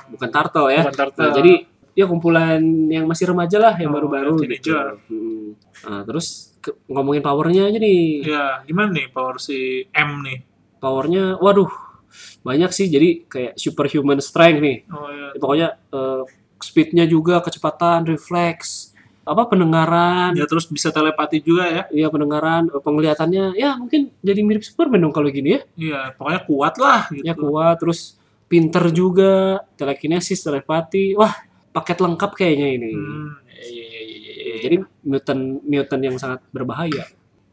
bukan 0.08 0.28
Turtle 0.30 0.68
ya 0.70 0.80
Bukan 0.80 0.96
Turtle. 0.96 1.20
Nah, 1.20 1.32
jadi 1.34 1.52
ya 1.94 2.04
kumpulan 2.04 2.58
yang 2.90 3.06
masih 3.06 3.30
remaja 3.30 3.56
lah 3.56 3.74
yang 3.78 3.90
Oh, 3.90 3.96
baru-baru 3.96 4.34
yang 4.42 4.52
gitu. 4.52 4.74
Hmm. 5.08 5.54
Nah, 5.84 6.02
terus 6.02 6.26
ke- 6.58 6.74
ngomongin 6.86 7.20
powernya 7.20 7.70
aja 7.70 7.78
nih 7.78 8.24
Ya, 8.24 8.44
gimana 8.62 8.90
nih 8.90 9.06
power 9.10 9.38
si 9.38 9.86
M 9.90 10.10
nih? 10.22 10.38
powernya 10.78 11.38
waduh 11.38 11.70
banyak 12.42 12.70
sih 12.70 12.86
jadi 12.86 13.24
kayak 13.24 13.52
superhuman 13.56 14.20
strength 14.20 14.60
nih 14.60 14.76
Oh 14.90 15.08
ya. 15.08 15.32
Ya, 15.32 15.38
pokoknya 15.38 15.68
eh, 15.90 16.22
speednya 16.60 17.04
juga 17.04 17.40
kecepatan 17.40 18.04
refleks 18.04 18.92
apa 19.24 19.48
pendengaran 19.48 20.36
Ya 20.36 20.44
terus 20.44 20.68
bisa 20.68 20.92
telepati 20.92 21.40
juga 21.40 21.64
ya. 21.64 21.82
Iya 21.88 22.12
pendengaran, 22.12 22.68
eh, 22.68 22.82
penglihatannya 22.82 23.56
ya 23.56 23.72
mungkin 23.74 24.12
jadi 24.20 24.40
mirip 24.44 24.60
Superman 24.60 25.00
dong 25.00 25.14
kalau 25.16 25.32
gini 25.32 25.56
ya. 25.56 25.60
Iya, 25.74 26.00
pokoknya 26.12 26.40
kuat 26.44 26.74
lah 26.76 27.00
gitu. 27.08 27.24
Ya 27.24 27.32
kuat, 27.32 27.80
terus 27.80 28.20
pinter 28.44 28.84
juga, 28.92 29.64
telekinesis, 29.80 30.44
telepati. 30.44 31.16
Wah, 31.16 31.32
paket 31.74 31.98
lengkap 31.98 32.30
kayaknya 32.32 32.68
ini. 32.72 32.92
Hmm, 32.92 33.28
iya, 33.50 33.84
iya, 33.84 34.00
iya, 34.00 34.16
iya, 34.16 34.32
iya. 34.38 34.54
Jadi 34.62 34.76
mutant 35.02 35.42
mutant 35.60 36.02
yang 36.02 36.16
sangat 36.16 36.40
berbahaya. 36.48 37.04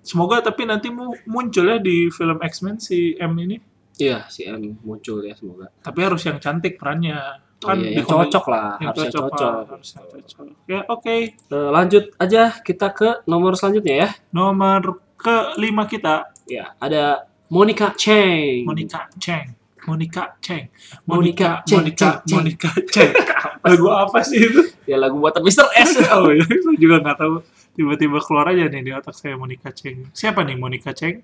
semoga 0.01 0.41
tapi 0.41 0.65
nanti 0.65 0.89
mu- 0.89 1.13
muncul 1.25 1.61
ya 1.63 1.77
di 1.77 2.09
film 2.09 2.37
X-Men 2.39 2.77
si 2.77 3.13
M 3.15 3.33
ini. 3.35 3.57
Iya, 3.97 4.25
si 4.27 4.45
M 4.45 4.57
muncul 4.81 5.21
ya 5.21 5.33
semoga. 5.33 5.69
Tapi 5.77 5.99
harus 6.01 6.21
yang 6.21 6.37
cantik 6.37 6.73
perannya. 6.75 7.17
Oh, 7.61 7.69
Kan 7.69 7.77
iya, 7.77 7.93
di 7.93 7.93
yang 7.95 8.07
komedi- 8.07 8.33
cocok 8.33 8.45
lah, 8.47 8.69
Yang 8.75 8.87
harus 8.87 8.97
yang 8.97 9.13
cocok. 9.13 9.29
cocok. 9.29 9.51
lah, 9.53 9.65
harus 9.69 9.89
yang 9.91 10.05
cocok. 10.07 10.45
Ya, 10.65 10.79
oke. 10.87 11.15
Eh, 11.29 11.69
lanjut 11.69 12.03
aja 12.17 12.41
kita 12.59 12.87
ke 12.89 13.09
nomor 13.23 13.53
selanjutnya 13.53 13.95
ya. 13.95 14.09
Nomor 14.31 14.81
kelima 15.15 15.85
kita 15.85 16.33
Ya, 16.43 16.73
ada 16.77 17.29
Monica 17.47 17.93
Cheng. 17.93 18.65
Monica 18.65 19.05
Cheng. 19.15 19.53
Monica 19.87 20.37
Cheng. 20.41 20.69
Monica 21.09 21.61
Monica 21.65 21.65
Cheng, 21.65 21.77
Monica 21.77 22.09
Cheng, 22.09 22.21
Cheng. 22.25 22.37
Monica 22.37 22.71
Cheng. 22.91 23.13
Lagu 23.65 23.87
apa 23.93 24.19
sih 24.25 24.41
itu? 24.41 24.61
Ya 24.89 24.97
lagu 24.97 25.21
buatan 25.21 25.45
Mr. 25.45 25.69
S. 25.77 26.01
oh 26.17 26.33
ya, 26.33 26.41
saya 26.41 26.77
juga 26.81 26.97
nggak 26.97 27.17
tahu. 27.21 27.35
Tiba-tiba 27.77 28.17
keluar 28.19 28.45
aja 28.51 28.65
nih 28.67 28.81
di 28.81 28.91
otak 28.91 29.13
saya 29.13 29.37
Monica 29.37 29.69
Cheng. 29.69 30.09
Siapa 30.11 30.41
nih 30.41 30.57
Monica 30.57 30.91
Cheng? 30.91 31.21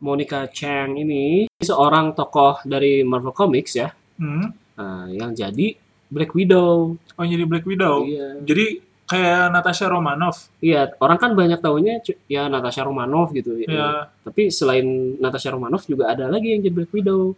Monica 0.00 0.48
Cheng 0.48 0.96
ini 0.96 1.46
seorang 1.60 2.16
tokoh 2.16 2.64
dari 2.64 3.04
Marvel 3.04 3.36
Comics 3.36 3.76
ya. 3.76 3.92
Hmm. 4.16 4.52
Nah, 4.74 5.06
yang 5.12 5.36
jadi 5.36 5.76
Black 6.08 6.32
Widow. 6.32 6.96
Oh 6.98 7.24
jadi 7.24 7.44
Black 7.44 7.68
Widow. 7.68 8.08
Iya. 8.08 8.42
Jadi 8.42 8.66
kayak 9.04 9.52
Natasha 9.52 9.86
Romanoff. 9.86 10.48
Iya, 10.64 10.96
orang 10.98 11.18
kan 11.20 11.30
banyak 11.36 11.60
tahunya 11.60 12.00
ya 12.26 12.48
Natasha 12.48 12.82
Romanoff 12.82 13.30
gitu. 13.36 13.60
Ya. 13.60 14.08
Tapi 14.24 14.48
selain 14.48 15.16
Natasha 15.20 15.52
Romanoff 15.52 15.84
juga 15.84 16.10
ada 16.10 16.26
lagi 16.32 16.56
yang 16.56 16.64
jadi 16.64 16.74
Black 16.74 16.92
Widow. 16.96 17.36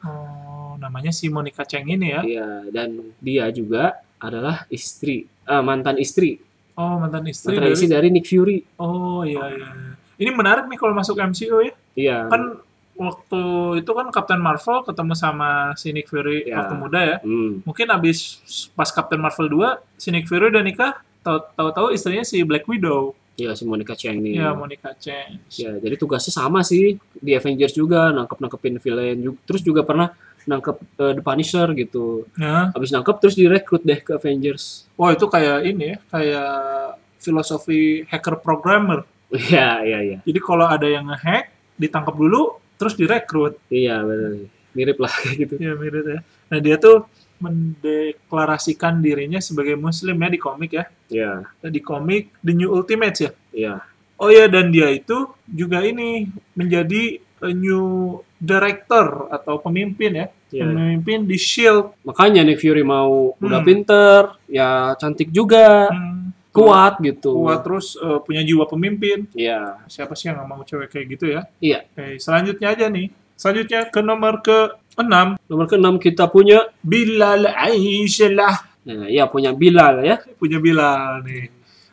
Oh, 0.77 0.79
namanya 0.79 1.09
si 1.09 1.27
Monica 1.27 1.65
Cheng 1.65 1.89
ini 1.89 2.13
ya. 2.13 2.21
Iya, 2.21 2.49
dan 2.69 2.89
dia 3.17 3.49
juga 3.49 3.97
adalah 4.17 4.69
istri, 4.69 5.25
ah, 5.43 5.61
mantan 5.61 5.97
istri, 5.97 6.37
Oh, 6.73 7.01
mantan 7.01 7.25
istri 7.25 7.57
mantan 7.57 7.65
dari. 7.65 7.73
istri 7.73 7.89
dari 7.89 8.09
Nick 8.13 8.29
Fury. 8.29 8.61
Oh 8.77 9.25
iya 9.25 9.41
iya. 9.51 9.69
Ini 10.15 10.29
menarik 10.31 10.69
nih 10.69 10.77
kalau 10.77 10.93
masuk 10.93 11.17
MCU 11.17 11.57
ya. 11.63 11.73
Iya. 11.97 12.19
Kan 12.29 12.61
waktu 12.93 13.41
itu 13.81 13.91
kan 13.91 14.07
Captain 14.11 14.37
Marvel 14.39 14.85
ketemu 14.85 15.13
sama 15.13 15.49
si 15.73 15.89
Nick 15.91 16.05
Fury 16.07 16.45
Ya. 16.45 16.61
waktu 16.61 16.75
muda 16.77 17.01
ya. 17.01 17.17
Hmm. 17.21 17.65
Mungkin 17.65 17.89
abis 17.89 18.41
pas 18.71 18.89
Captain 18.89 19.17
Marvel 19.17 19.49
2 19.49 19.81
si 19.97 20.09
Nick 20.11 20.25
Fury 20.25 20.53
udah 20.53 20.61
nikah, 20.61 20.93
tahu- 21.23 21.49
tahu-tahu 21.51 21.87
istrinya 21.91 22.21
si 22.23 22.41
Black 22.43 22.65
Widow. 22.67 23.17
Iya, 23.37 23.53
si 23.53 23.65
Monica 23.65 23.93
Cheng 23.93 24.21
nih. 24.21 24.37
Ya, 24.39 24.53
Monica 24.53 24.93
Cheng. 24.95 25.41
Ya, 25.51 25.77
jadi 25.77 25.97
tugasnya 25.97 26.33
sama 26.35 26.61
sih 26.61 26.97
di 27.15 27.33
Avengers 27.33 27.73
juga 27.73 28.09
nangkep-nangkepin 28.11 28.77
villain 28.79 29.17
juga. 29.19 29.37
Terus 29.45 29.61
juga 29.63 29.81
pernah 29.81 30.09
nangkep 30.47 30.77
eh, 30.79 31.13
The 31.19 31.23
Punisher 31.23 31.67
gitu. 31.75 32.31
Ya. 32.39 32.71
Habis 32.71 32.95
nangkep 32.95 33.17
terus 33.19 33.35
direkrut 33.35 33.83
deh 33.83 33.99
ke 34.01 34.15
Avengers. 34.17 34.87
Wah, 34.95 35.13
itu 35.13 35.27
kayak 35.27 35.67
ini 35.67 35.93
ya, 35.93 35.97
kayak 36.09 36.51
filosofi 37.19 38.07
hacker 38.07 38.39
programmer. 38.41 39.03
Iya, 39.35 39.83
iya, 39.89 39.99
iya. 40.01 40.19
Jadi 40.23 40.39
kalau 40.39 40.67
ada 40.71 40.87
yang 40.87 41.11
ngehack, 41.11 41.51
ditangkap 41.77 42.15
dulu, 42.15 42.63
terus 42.79 42.95
direkrut. 42.95 43.59
Iya, 43.69 44.01
benar. 44.07 44.47
Mirip 44.73 44.99
lah 45.03 45.13
kayak 45.27 45.37
gitu. 45.45 45.55
Ya 45.59 45.75
mirip 45.75 46.05
ya. 46.07 46.21
Nah 46.23 46.59
dia 46.63 46.77
tuh 46.79 47.11
mendeklarasikan 47.37 49.05
dirinya 49.05 49.43
sebagai 49.45 49.77
muslim 49.77 50.17
ya 50.17 50.29
di 50.33 50.41
komik 50.41 50.71
ya. 50.73 50.85
Iya, 51.13 51.33
Di 51.69 51.81
komik 51.85 52.33
The 52.41 52.53
New 52.57 52.73
Ultimates 52.73 53.21
ya. 53.21 53.31
iya. 53.53 53.75
Oh 54.17 54.33
ya 54.33 54.49
dan 54.49 54.73
dia 54.73 54.89
itu 54.89 55.29
juga 55.45 55.85
ini 55.85 56.25
menjadi 56.57 57.21
a 57.45 57.53
new 57.53 58.17
director 58.37 59.29
atau 59.29 59.59
pemimpin 59.59 60.13
ya. 60.13 60.27
Iya. 60.49 60.65
Pemimpin 60.69 61.25
di 61.25 61.37
Shield. 61.37 61.97
Makanya 62.05 62.45
Nick 62.45 62.61
Fury 62.61 62.81
mau 62.81 63.35
udah 63.37 63.61
Hmm. 63.61 63.67
pinter, 63.67 64.21
ya 64.47 64.95
cantik 64.95 65.29
juga, 65.31 65.91
Hmm, 65.91 66.31
kuat 66.51 67.01
gitu. 67.01 67.35
Kuat 67.37 67.61
terus 67.61 67.97
eh, 67.97 68.19
punya 68.23 68.41
jiwa 68.41 68.65
pemimpin. 68.65 69.27
Iya. 69.33 69.85
Siapa 69.87 70.15
sih 70.15 70.29
yang 70.29 70.41
nggak 70.41 70.49
mau 70.49 70.63
cewek 70.63 70.89
kayak 70.89 71.07
gitu 71.13 71.25
ya? 71.33 71.41
Iya. 71.59 71.79
Oke, 71.91 72.17
selanjutnya 72.17 72.69
aja 72.73 72.87
nih. 72.89 73.09
Selanjutnya 73.37 73.81
ke 73.89 74.01
nomor 74.01 74.41
ke-6. 74.41 75.37
Nomor 75.45 75.67
keenam 75.69 75.97
kita 76.01 76.25
punya, 76.27 76.73
Bilal 76.81 77.53
Aisyah. 77.53 78.57
nah, 78.87 79.11
ya 79.11 79.27
punya 79.27 79.51
Bilal 79.51 80.01
ya, 80.01 80.17
Punya 80.39 80.57
Bilal 80.57 81.21
nih. 81.27 81.51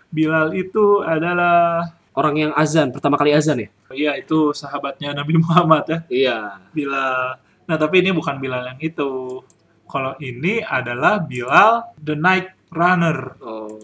Bilal 0.08 0.54
itu 0.54 1.02
adalah 1.02 1.90
orang 2.14 2.36
yang 2.38 2.52
azan 2.54 2.90
pertama 2.94 3.18
kali 3.18 3.34
azan 3.34 3.58
ya. 3.66 3.70
ya 3.94 4.12
itu 4.18 4.54
sahabatnya 4.54 5.14
Nabi 5.14 5.38
Muhammad 5.38 5.84
ya. 5.86 6.00
Iya. 6.10 6.38
Bilal. 6.74 7.38
Nah, 7.66 7.78
tapi 7.80 8.02
ini 8.02 8.10
bukan 8.14 8.38
Bilal 8.38 8.74
yang 8.74 8.80
itu. 8.82 9.42
Kalau 9.90 10.18
ini 10.22 10.64
adalah 10.64 11.22
Bilal 11.22 11.94
the 12.02 12.18
Night 12.18 12.54
Runner. 12.74 13.38
Oh, 13.44 13.78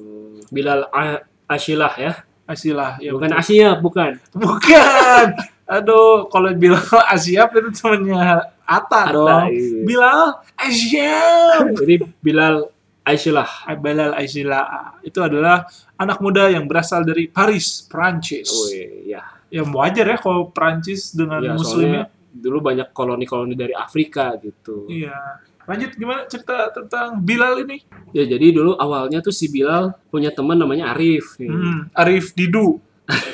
Bilal 0.49 0.89
A- 0.89 1.21
Ashilah 1.45 1.93
ya. 1.97 2.13
Asilah 2.49 2.97
ya 2.97 3.13
bukan 3.13 3.29
betul. 3.29 3.41
Asia, 3.45 3.69
bukan. 3.77 4.11
bukan 4.33 5.25
aduh 5.69 6.25
kalau 6.33 6.49
bilang 6.57 6.81
Asiap 7.13 7.53
itu 7.53 7.69
temennya 7.77 8.49
Ata 8.65 9.13
dong 9.13 9.53
iya. 9.53 9.85
Bilal 9.85 10.21
Asyap 10.57 11.77
Jadi 11.77 11.95
Bilal 12.17 12.65
Ashilah. 13.09 13.49
Bilal 13.75 14.13
Asyila 14.13 14.61
itu 15.01 15.17
adalah 15.19 15.65
anak 15.95 16.21
muda 16.21 16.47
yang 16.47 16.63
berasal 16.63 17.01
dari 17.01 17.25
Paris, 17.25 17.81
Prancis. 17.83 18.47
Wih, 18.69 19.09
ya. 19.09 19.23
Ya 19.49 19.65
wajar 19.65 20.05
ya 20.05 20.17
kalau 20.17 20.53
Prancis 20.53 21.09
dengan 21.11 21.41
Ya, 21.41 21.57
muslimnya. 21.57 22.05
soalnya 22.05 22.17
dulu 22.29 22.57
banyak 22.61 22.87
koloni-koloni 22.93 23.57
dari 23.57 23.73
Afrika 23.73 24.37
gitu. 24.37 24.85
Iya. 24.85 25.41
Lanjut 25.65 25.91
gimana 25.93 26.25
cerita 26.25 26.69
tentang 26.69 27.17
Bilal 27.19 27.61
ini? 27.61 27.81
Ya 28.09 28.25
jadi 28.25 28.53
dulu 28.53 28.73
awalnya 28.73 29.21
tuh 29.21 29.29
si 29.29 29.49
Bilal 29.49 29.93
punya 30.09 30.29
teman 30.29 30.57
namanya 30.57 30.93
Arif. 30.93 31.37
nih. 31.37 31.49
Hmm, 31.49 31.89
Arif 31.93 32.33
Didu. 32.33 32.77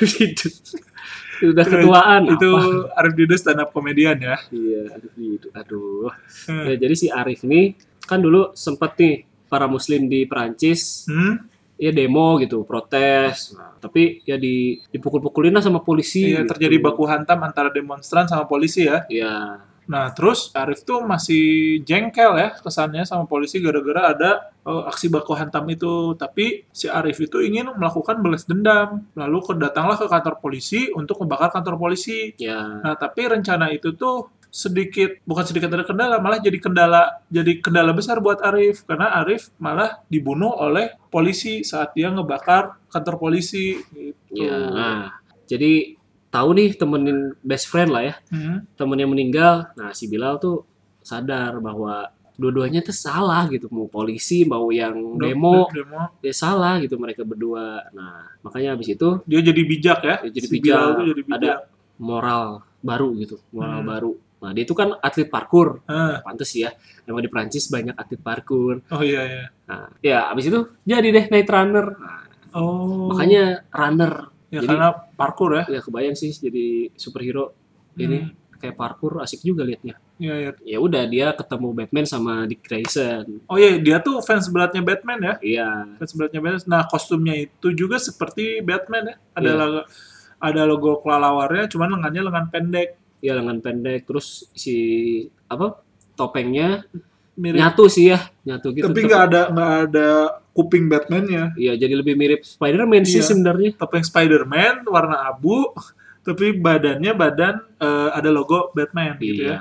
Gitu. 0.00 0.48
Udah 1.52 1.64
ketuaan. 1.64 2.32
itu 2.32 2.48
apa? 2.48 2.96
Arif 2.96 3.12
Didu 3.12 3.36
stand 3.36 3.60
up 3.60 3.68
komedian 3.70 4.16
ya. 4.16 4.36
Iya, 4.48 4.96
Arif 4.96 5.12
gitu. 5.14 5.48
Aduh. 5.52 6.08
Hmm. 6.48 6.64
Ya, 6.64 6.74
jadi 6.80 6.94
si 6.96 7.06
Arif 7.08 7.44
nih 7.44 7.76
kan 8.04 8.20
dulu 8.20 8.52
sempet 8.52 8.96
nih 8.96 9.14
para 9.46 9.66
muslim 9.70 10.10
di 10.10 10.26
Perancis 10.26 11.06
Hmm? 11.06 11.56
ya 11.76 11.92
demo 11.92 12.40
gitu, 12.40 12.64
protes. 12.64 13.52
Nah, 13.52 13.76
tapi 13.76 14.24
ya 14.24 14.40
di 14.40 14.80
dipukul-pukulin 14.88 15.52
lah 15.52 15.64
sama 15.64 15.84
polisi. 15.84 16.32
Iya, 16.32 16.42
gitu. 16.44 16.56
terjadi 16.56 16.76
baku 16.80 17.04
hantam 17.04 17.44
antara 17.44 17.68
demonstran 17.68 18.24
sama 18.26 18.48
polisi 18.48 18.88
ya. 18.88 19.04
Iya. 19.12 19.60
Nah, 19.86 20.10
terus 20.10 20.50
Arif 20.50 20.82
tuh 20.82 21.06
masih 21.06 21.78
jengkel 21.86 22.34
ya 22.42 22.58
kesannya 22.58 23.06
sama 23.06 23.22
polisi 23.30 23.62
gara-gara 23.62 24.10
ada 24.10 24.30
eh, 24.66 24.82
aksi 24.90 25.06
baku 25.06 25.32
hantam 25.38 25.62
itu. 25.70 26.18
Tapi 26.18 26.66
si 26.74 26.90
Arif 26.90 27.22
itu 27.22 27.38
ingin 27.38 27.70
melakukan 27.78 28.18
balas 28.18 28.42
dendam. 28.48 29.06
Lalu 29.14 29.38
kedatanglah 29.46 29.94
ke 29.94 30.10
kantor 30.10 30.42
polisi 30.42 30.90
untuk 30.90 31.22
membakar 31.22 31.54
kantor 31.54 31.78
polisi. 31.78 32.34
Ya. 32.34 32.82
Nah, 32.82 32.98
tapi 32.98 33.30
rencana 33.30 33.70
itu 33.70 33.94
tuh 33.94 34.35
sedikit 34.56 35.20
bukan 35.22 35.44
sedikit 35.44 35.68
ada 35.68 35.84
kendala, 35.84 36.16
malah 36.16 36.40
jadi 36.40 36.56
kendala 36.56 37.20
jadi 37.28 37.60
kendala 37.60 37.92
besar 37.92 38.24
buat 38.24 38.40
Arif 38.40 38.88
karena 38.88 39.12
Arif 39.20 39.52
malah 39.60 40.00
dibunuh 40.08 40.48
oleh 40.56 40.96
polisi 41.12 41.60
saat 41.60 41.92
dia 41.92 42.08
ngebakar 42.08 42.80
kantor 42.88 43.20
polisi 43.20 43.76
gitu. 43.92 44.16
Ya. 44.32 44.56
Nah, 44.72 45.00
jadi 45.44 45.92
tahu 46.26 46.48
nih 46.52 46.72
temenin 46.72 47.36
best 47.40 47.68
friend 47.68 47.92
lah 47.92 48.02
ya. 48.02 48.14
Hmm. 48.28 48.64
temennya 48.74 49.04
meninggal 49.04 49.54
nah 49.72 49.92
si 49.92 50.08
Bilal 50.08 50.36
tuh 50.36 50.64
sadar 51.00 51.60
bahwa 51.60 52.08
dua-duanya 52.34 52.80
tuh 52.80 52.92
salah 52.92 53.48
gitu 53.48 53.68
mau 53.68 53.88
polisi 53.88 54.44
mau 54.44 54.68
yang 54.68 55.16
demo 55.16 55.68
demo. 55.72 56.12
ya 56.20 56.32
salah 56.32 56.76
gitu 56.80 56.96
mereka 56.96 57.24
berdua 57.24 57.80
nah 57.92 58.28
makanya 58.40 58.76
habis 58.76 58.92
itu 58.92 59.20
Dia 59.24 59.40
jadi 59.40 59.62
bijak 59.62 59.98
ya. 60.00 60.16
Dia 60.24 60.32
jadi 60.34 60.48
Si 60.48 60.52
Bilal 60.54 60.64
bijak. 60.84 60.96
tuh 60.96 61.04
jadi 61.08 61.22
bijak. 61.24 61.40
Ada 61.40 61.52
moral 61.96 62.46
baru 62.80 63.08
gitu 63.16 63.36
moral 63.50 63.80
Hmm. 63.80 63.88
baru 63.88 64.12
nah 64.36 64.50
dia 64.50 64.62
itu 64.62 64.72
kan 64.72 64.92
atlet 64.98 65.26
parkur 65.26 65.80
Ah, 65.84 66.20
pantes 66.20 66.52
ya 66.52 66.70
emang 67.02 67.20
di 67.20 67.28
Prancis 67.28 67.66
banyak 67.66 67.92
atlet 67.92 68.18
parkur 68.18 68.84
oh 68.86 69.00
iya 69.00 69.22
iya. 69.22 69.44
nah 69.64 69.88
ya 69.98 70.28
habis 70.28 70.46
itu 70.46 70.60
jadi 70.82 71.08
deh 71.08 71.26
night 71.28 71.46
runner 71.46 71.86
nah, 71.92 72.22
Oh. 72.52 73.12
makanya 73.12 73.68
runner 73.68 74.32
ya 74.48 74.60
jadi- 74.60 74.68
karena 74.70 74.88
parkour 75.12 75.50
ya. 75.54 75.64
ya 75.68 75.80
kebayang 75.80 76.14
sih 76.14 76.30
jadi 76.30 76.88
superhero 76.94 77.52
ini 77.94 78.18
Hmm. 78.22 78.32
kayak 78.56 78.72
parkur 78.74 79.20
asik 79.20 79.40
juga 79.42 79.60
liatnya 79.60 80.00
Iya, 80.16 80.34
iya. 80.34 80.50
ya 80.66 80.78
udah 80.78 81.04
dia 81.04 81.28
ketemu 81.30 81.68
Batman 81.74 82.04
sama 82.04 82.32
Dick 82.44 82.60
Grayson 82.62 83.44
Oh 83.44 83.56
iya, 83.56 83.76
dia 83.76 84.00
tuh 84.00 84.20
fans 84.20 84.48
beratnya 84.48 84.80
Batman 84.80 85.18
ya. 85.20 85.34
iya 85.44 85.68
Fans 85.96 86.12
beratnya 86.12 86.40
Batman. 86.40 86.64
Nah, 86.66 86.82
kostumnya 86.86 87.36
itu 87.36 87.68
juga 87.70 87.96
seperti 87.98 88.60
Batman 88.60 89.04
ya. 89.06 89.14
Ada 89.34 89.44
Iya. 89.46 89.56
logo 89.58 89.80
ada 90.38 90.62
logo 90.64 90.90
kelalawarnya, 91.00 91.64
cuman 91.66 91.88
lengannya 91.90 92.22
lengan 92.22 92.46
pendek. 92.48 92.88
Ya 93.20 93.32
lengan 93.34 93.58
pendek 93.60 94.04
terus 94.04 94.48
si 94.52 94.76
apa 95.46 95.80
topengnya 96.14 96.84
Mirip. 97.36 97.60
nyatu 97.60 97.84
sih 97.92 98.12
ya 98.16 98.20
nyatu 98.48 98.72
gitu 98.72 98.88
Tapi 98.88 99.00
nggak 99.04 99.22
ada 99.28 99.40
nggak 99.52 99.72
ada 99.92 100.08
kuping 100.56 100.88
Batman-nya. 100.88 101.52
Iya 101.52 101.76
jadi 101.76 101.92
lebih 102.00 102.16
mirip 102.16 102.40
Spider-Man 102.40 103.04
sih 103.04 103.20
Iya. 103.20 103.28
sebenarnya 103.28 103.76
Topeng 103.76 104.00
Spider-Man 104.00 104.88
warna 104.88 105.28
abu, 105.28 105.68
tapi 106.24 106.56
badannya 106.56 107.12
badan 107.12 107.60
eh, 107.76 108.10
ada 108.16 108.32
logo 108.32 108.72
Batman 108.72 109.20
gitu 109.20 109.44
iya 109.44 109.52
ya. 109.52 109.58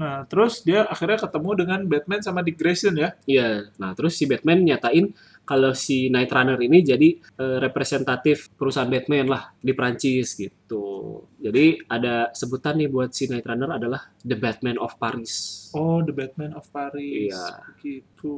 Nah, 0.00 0.24
terus 0.24 0.64
dia 0.64 0.88
akhirnya 0.88 1.20
ketemu 1.20 1.50
dengan 1.60 1.80
Batman 1.84 2.24
sama 2.24 2.40
Dick 2.40 2.56
Grayson 2.56 2.96
ya. 2.96 3.12
iya 3.28 3.68
nah 3.76 3.92
terus 3.92 4.16
si 4.16 4.24
Batman 4.24 4.64
nyatain 4.64 5.12
kalau 5.44 5.76
si 5.76 6.08
Night 6.08 6.32
Runner 6.32 6.56
ini 6.56 6.80
jadi 6.80 7.08
eh, 7.20 7.58
representatif 7.60 8.48
perusahaan 8.56 8.88
Batman 8.88 9.28
lah 9.28 9.52
di 9.60 9.76
Prancis 9.76 10.40
gitu 10.40 11.20
jadi 11.36 11.84
ada 11.84 12.32
sebutan 12.32 12.80
nih 12.80 12.88
buat 12.88 13.12
si 13.12 13.28
Night 13.28 13.44
Runner 13.44 13.76
adalah 13.76 14.08
The 14.24 14.40
Batman 14.40 14.80
of 14.80 14.96
Paris 14.96 15.60
Oh, 15.70 16.02
The 16.02 16.10
Batman 16.10 16.58
of 16.58 16.66
Paris. 16.74 17.30
Iya. 17.30 17.62
Gitu. 17.78 18.36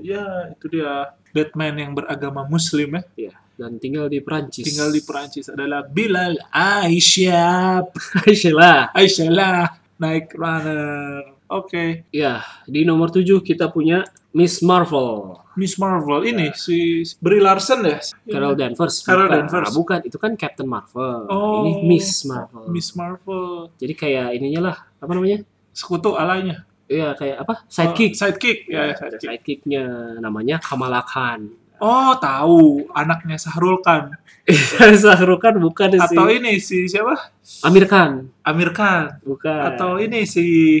Ya, 0.00 0.48
itu 0.48 0.64
dia 0.72 1.12
Batman 1.36 1.76
yang 1.76 1.92
beragama 1.92 2.48
Muslim 2.48 2.96
ya. 2.96 3.02
Iya, 3.28 3.34
dan 3.60 3.76
tinggal 3.76 4.08
di 4.08 4.24
Prancis 4.24 4.64
Tinggal 4.64 4.88
di 4.88 5.04
Perancis 5.04 5.52
adalah 5.52 5.84
Bilal 5.84 6.40
Aisyah. 6.48 7.84
Aisyah 8.24 8.96
Aisyah 8.96 9.79
naik 10.00 10.32
runner. 10.34 11.36
Oke. 11.46 12.06
ya 12.08 12.40
di 12.64 12.86
nomor 12.86 13.10
7 13.10 13.26
kita 13.42 13.68
punya 13.68 14.06
Miss 14.30 14.62
Marvel 14.62 15.34
Miss 15.58 15.74
Marvel 15.74 16.22
ini 16.22 16.54
si 16.54 17.02
Brie 17.18 17.42
Larson 17.42 17.82
ya. 17.82 17.98
Carol 18.24 18.54
Danvers 18.54 19.02
Carol 19.02 19.26
bukan. 19.26 19.34
Danvers. 19.36 19.66
Ah, 19.66 19.72
bukan 19.74 19.98
itu 20.06 20.16
kan 20.16 20.32
Captain 20.38 20.64
Marvel 20.64 21.26
Oh. 21.26 21.66
ini 21.66 21.90
Miss 21.90 22.22
Marvel 22.22 22.70
Miss 22.70 22.94
Marvel. 22.94 23.74
jadi 23.76 23.92
kayak 23.92 24.28
ininya 24.38 24.60
lah 24.64 24.76
apa 24.96 25.10
namanya 25.10 25.42
Sekutu 25.70 26.14
alanya. 26.14 26.66
Iya 26.86 27.14
kayak 27.14 27.36
apa 27.42 27.54
sidekick 27.66 28.14
Oh, 28.14 28.18
sidekick 28.20 28.58
ya, 28.66 28.80
Ada 28.82 28.94
sidekick. 28.96 29.20
sidekicknya 29.22 29.82
namanya 30.18 30.56
Kamala 30.58 31.02
Khan 31.02 31.50
Oh, 31.80 32.12
tahu 32.14 32.84
anaknya 32.92 33.36
Sahrul 33.36 33.80
Khan 33.80 34.12
Sahrul 35.02 35.36
Khan 35.36 35.56
bukan 35.56 35.88
sih 35.90 36.00
atau 36.12 36.28
ini 36.28 36.60
si 36.60 36.84
siapa? 36.84 37.32
Amir 37.64 37.88
Khan 37.88 38.28
Amir 38.40 38.70
Khan 38.70 39.16
bukan 39.22 39.60
atau 39.74 39.96
ini 39.96 40.22
si 40.24 40.80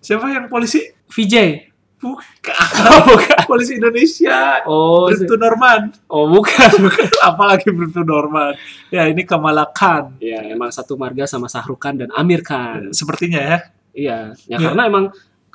siapa 0.00 0.26
yang 0.28 0.48
polisi? 0.48 0.80
VJ 1.06 1.68
Bukan. 2.00 3.44
polisi 3.44 3.76
Indonesia. 3.76 4.64
oh 4.64 5.12
Bribtu 5.12 5.36
Norman. 5.36 5.92
oh 6.08 6.24
bukan 6.26 6.88
Apalagi 7.28 7.68
Bribtu 7.68 8.00
Norman. 8.00 8.56
Ya, 8.88 9.04
ini 9.04 9.20
Kamala 9.22 9.68
Khan. 9.68 10.16
ya 10.16 10.40
emang 10.48 10.72
satu 10.72 10.96
marga 10.96 11.28
sama 11.28 11.44
Sahrul 11.46 11.76
Khan 11.76 12.00
dan 12.00 12.08
Amir 12.16 12.40
Khan 12.40 12.88
Sepertinya 12.90 13.40
ya. 13.44 13.58
iya 13.92 14.18
ya 14.48 14.56
Ya. 14.56 14.72
karena 14.72 14.88
emang 14.88 15.04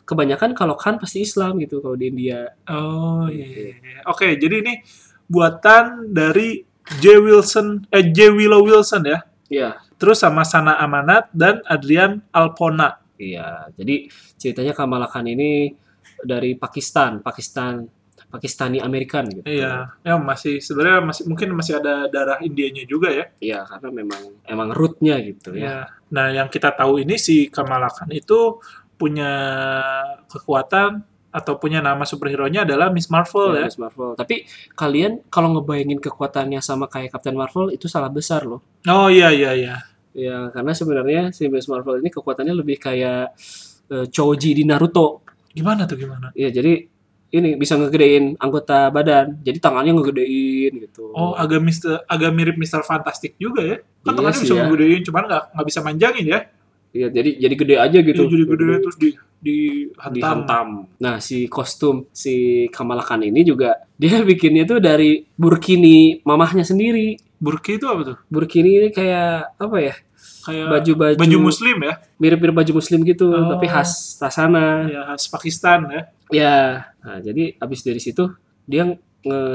kebanyakan 0.05 0.53
kalau 0.53 0.77
Khan 0.77 1.01
pasti 1.01 1.25
Islam 1.25 1.57
gitu 1.59 1.81
kalau 1.81 1.97
di 1.97 2.13
India 2.13 2.53
Oh 2.69 3.25
iya. 3.27 3.45
iya, 3.45 3.73
iya. 3.75 3.99
Oke, 4.05 4.37
jadi 4.37 4.61
ini 4.61 4.73
buatan 5.25 6.13
dari 6.13 6.61
J 7.01 7.17
Wilson 7.17 7.89
eh 7.89 8.05
J 8.13 8.29
Willow 8.29 8.61
Wilson 8.61 9.03
ya. 9.09 9.19
iya 9.49 9.69
Terus 9.95 10.21
sama 10.21 10.43
Sana 10.45 10.75
Amanat 10.77 11.31
dan 11.31 11.63
Adrian 11.65 12.19
Alpona. 12.35 12.99
Iya, 13.15 13.71
jadi 13.79 14.11
ceritanya 14.35 14.75
Kamala 14.75 15.07
Khan 15.07 15.23
ini 15.23 15.71
dari 16.19 16.59
Pakistan, 16.59 17.23
Pakistan, 17.23 17.87
Pakistani 18.27 18.83
American 18.83 19.31
gitu. 19.31 19.47
Iya, 19.47 19.95
ya 20.03 20.19
masih 20.19 20.59
sebenarnya 20.59 20.99
masih 20.99 21.23
mungkin 21.31 21.55
masih 21.55 21.79
ada 21.79 22.11
darah 22.11 22.43
Indianya 22.43 22.83
juga 22.83 23.07
ya. 23.07 23.31
Iya, 23.39 23.63
karena 23.63 23.89
memang 24.03 24.21
emang 24.43 24.69
rootnya 24.75 25.15
gitu 25.23 25.55
ya. 25.55 25.63
Ya. 25.63 25.77
Nah, 26.11 26.27
yang 26.35 26.51
kita 26.51 26.75
tahu 26.75 26.99
ini 26.99 27.15
si 27.15 27.47
Kamala 27.47 27.87
Khan 27.87 28.11
itu 28.11 28.59
punya 28.95 29.31
kekuatan 30.31 31.03
atau 31.35 31.59
punya 31.59 31.83
nama 31.83 32.07
superhero-nya 32.07 32.63
adalah 32.63 32.87
Miss 32.87 33.11
Marvel 33.11 33.59
ya. 33.59 33.67
Miss 33.67 33.75
Marvel. 33.75 34.15
Tapi 34.15 34.47
kalian 34.71 35.19
kalau 35.27 35.51
ngebayangin 35.51 35.99
kekuatannya 35.99 36.63
sama 36.63 36.87
kayak 36.87 37.11
Captain 37.11 37.35
Marvel 37.35 37.75
itu 37.75 37.91
salah 37.91 38.07
besar 38.07 38.47
loh. 38.47 38.63
Oh 38.87 39.11
iya 39.11 39.35
iya 39.35 39.51
iya. 39.51 39.75
Ya, 40.15 40.47
karena 40.55 40.71
sebenarnya 40.71 41.21
si 41.35 41.51
Miss 41.51 41.67
Marvel 41.67 41.99
ini 41.99 42.07
kekuatannya 42.07 42.55
lebih 42.55 42.79
kayak 42.79 43.35
eh, 43.91 44.07
Choji 44.07 44.55
di 44.55 44.63
Naruto. 44.63 45.27
Gimana 45.51 45.83
tuh 45.83 45.99
gimana? 45.99 46.31
Iya, 46.31 46.55
jadi 46.55 46.87
ini 47.35 47.59
bisa 47.59 47.75
ngegedein 47.75 48.39
anggota 48.39 48.87
badan. 48.95 49.43
Jadi 49.43 49.59
tangannya 49.59 49.91
ngegedein 49.91 50.71
gitu. 50.87 51.11
Oh, 51.11 51.35
agak 51.35 51.59
Mister, 51.59 51.99
agak 52.07 52.31
mirip 52.31 52.55
Mister 52.55 52.79
Fantastic 52.79 53.35
juga 53.35 53.59
ya. 53.59 53.77
Kan 54.07 54.15
Iya 54.15 54.17
tangannya 54.23 54.39
bisa 54.39 54.53
ya. 54.55 54.63
ngegedein, 54.63 55.01
cuman 55.03 55.23
nggak 55.27 55.43
nggak 55.51 55.67
bisa 55.67 55.79
manjangin 55.83 56.25
ya. 56.31 56.39
Iya, 56.95 57.11
jadi 57.11 57.29
jadi 57.35 57.55
gede 57.59 57.75
aja 57.75 57.97
gitu. 57.99 58.21
Iya, 58.23 58.31
jadi 58.31 58.43
gede 58.47 58.65
terus 58.79 58.95
di 58.95 59.09
dihantam. 59.43 60.15
dihantam. 60.15 60.67
Nah, 60.95 61.19
si 61.19 61.45
kostum 61.45 62.07
si 62.15 62.65
Kamala 62.71 63.03
Khan 63.03 63.19
ini 63.19 63.43
juga 63.43 63.83
dia 64.01 64.23
bikinnya 64.23 64.63
tuh 64.63 64.79
dari 64.79 65.27
burkini 65.35 66.23
mamahnya 66.23 66.63
sendiri. 66.63 67.19
Burki 67.35 67.75
itu 67.75 67.85
apa 67.85 68.01
tuh? 68.01 68.17
Burkini 68.31 68.79
ini 68.79 68.89
kayak 68.89 69.59
apa 69.59 69.77
ya? 69.83 69.93
Kayak 70.47 70.67
Baju-baju 70.71 71.17
baju 71.19 71.37
muslim 71.41 71.77
ya. 71.83 71.93
mirip-mirip 72.15 72.55
baju 72.55 72.71
muslim 72.79 72.99
gitu, 73.03 73.27
Oh. 73.27 73.51
tapi 73.51 73.67
khas 73.67 74.15
tasana. 74.15 74.87
Ya 74.87 75.01
khas 75.11 75.27
Pakistan 75.27 75.79
ya. 75.91 76.01
Ya. 76.31 76.55
Nah, 77.03 77.19
jadi 77.19 77.59
abis 77.59 77.83
dari 77.83 77.99
situ 77.99 78.31
dia 78.63 78.87
nge, 78.87 78.97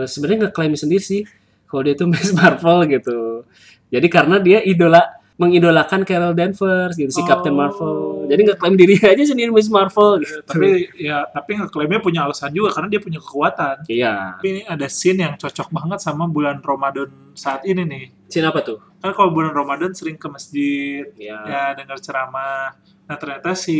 sebenarnya 0.07 0.39
ngeklaim 0.53 0.77
sendiri 0.77 1.01
sih 1.03 1.23
kalau 1.67 1.83
dia 1.89 1.97
tuh 1.97 2.05
Miss 2.05 2.31
Marvel 2.37 2.85
gitu. 2.91 3.49
Jadi 3.89 4.07
karena 4.07 4.37
dia 4.39 4.61
idola 4.63 5.03
mengidolakan 5.41 6.05
Carol 6.05 6.37
Danvers 6.37 7.01
gitu 7.01 7.09
si 7.09 7.25
Captain 7.25 7.57
Oh. 7.57 7.59
Marvel. 7.65 7.97
Jadi 8.29 8.41
nggak 8.45 8.59
klaim 8.61 8.77
diri 8.77 9.01
aja 9.11 9.25
sendiri 9.25 9.49
Miss 9.49 9.73
Marvel 9.73 10.21
gitu. 10.21 10.45
Tapi 10.45 10.93
ya 11.01 11.25
tapi 11.27 11.57
ngeklaimnya 11.57 12.05
punya 12.05 12.29
alasan 12.29 12.53
juga 12.53 12.77
karena 12.77 12.93
dia 12.93 13.01
punya 13.01 13.17
kekuatan. 13.25 13.89
Iya. 13.89 14.37
Tapi 14.37 14.47
ini 14.53 14.63
ada 14.69 14.85
scene 14.85 15.25
yang 15.25 15.35
cocok 15.41 15.73
banget 15.73 15.99
sama 16.05 16.29
bulan 16.29 16.61
Ramadan 16.61 17.09
saat 17.33 17.65
ini 17.65 17.83
nih. 17.89 18.05
Scene 18.29 18.45
apa 18.45 18.61
tuh? 18.61 18.79
Kan 19.01 19.17
kalau 19.17 19.33
bulan 19.33 19.57
Ramadan 19.57 19.97
sering 19.97 20.21
ke 20.21 20.29
masjid, 20.29 21.09
Ya. 21.17 21.41
ya 21.49 21.63
dengar 21.73 21.97
ceramah. 21.99 22.77
Nah 23.09 23.17
ternyata 23.17 23.57
si 23.57 23.79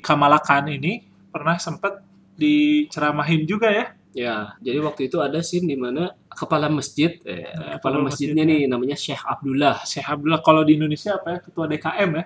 Kamala 0.00 0.40
Khan 0.40 0.66
ini 0.66 1.04
pernah 1.28 1.60
sempat 1.60 2.00
diceramahin 2.34 3.44
juga 3.44 3.68
ya. 3.68 3.92
Ya, 4.14 4.54
jadi 4.62 4.78
waktu 4.78 5.10
itu 5.10 5.18
ada 5.18 5.42
scene 5.42 5.66
di 5.66 5.74
mana 5.74 6.14
kepala 6.30 6.70
masjid, 6.70 7.18
eh, 7.26 7.50
kepala 7.50 7.78
kepala 7.82 7.96
masjidnya 8.06 8.46
masjidnya. 8.46 8.64
nih 8.64 8.70
namanya 8.70 8.96
Syekh 8.96 9.22
Abdullah, 9.26 9.82
Syekh 9.82 10.06
Abdullah 10.06 10.38
kalau 10.38 10.62
di 10.62 10.78
Indonesia 10.78 11.18
apa 11.18 11.34
ya? 11.34 11.38
Ketua 11.42 11.66
DKM 11.66 12.10
ya? 12.14 12.24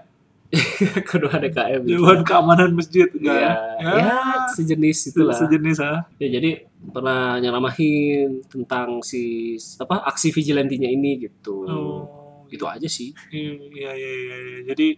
kedua 1.11 1.37
DKM. 1.37 1.81
gitu. 1.85 2.01
Dewan 2.01 2.24
Keamanan 2.24 2.72
Masjid. 2.72 3.05
enggak 3.12 3.37
Ya, 3.37 3.53
ya? 3.85 3.92
ya, 4.01 4.16
sejenis 4.57 5.12
itulah. 5.12 5.37
Sejenis 5.37 5.77
ah. 5.85 6.09
Ya, 6.16 6.29
jadi 6.40 6.64
pernah 6.88 7.37
nyeramahin 7.37 8.48
tentang 8.48 9.05
si 9.05 9.57
apa 9.77 10.09
aksi 10.09 10.33
vigilantinya 10.33 10.88
ini 10.88 11.29
gitu. 11.29 11.68
Oh, 11.68 12.01
Gitu 12.48 12.64
aja 12.64 12.88
sih. 12.88 13.12
Iya, 13.29 13.92
iya, 13.92 13.92
iya, 13.92 14.37
iya. 14.40 14.61
Jadi 14.72 14.96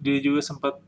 dia 0.00 0.16
juga 0.24 0.40
sempat 0.40 0.80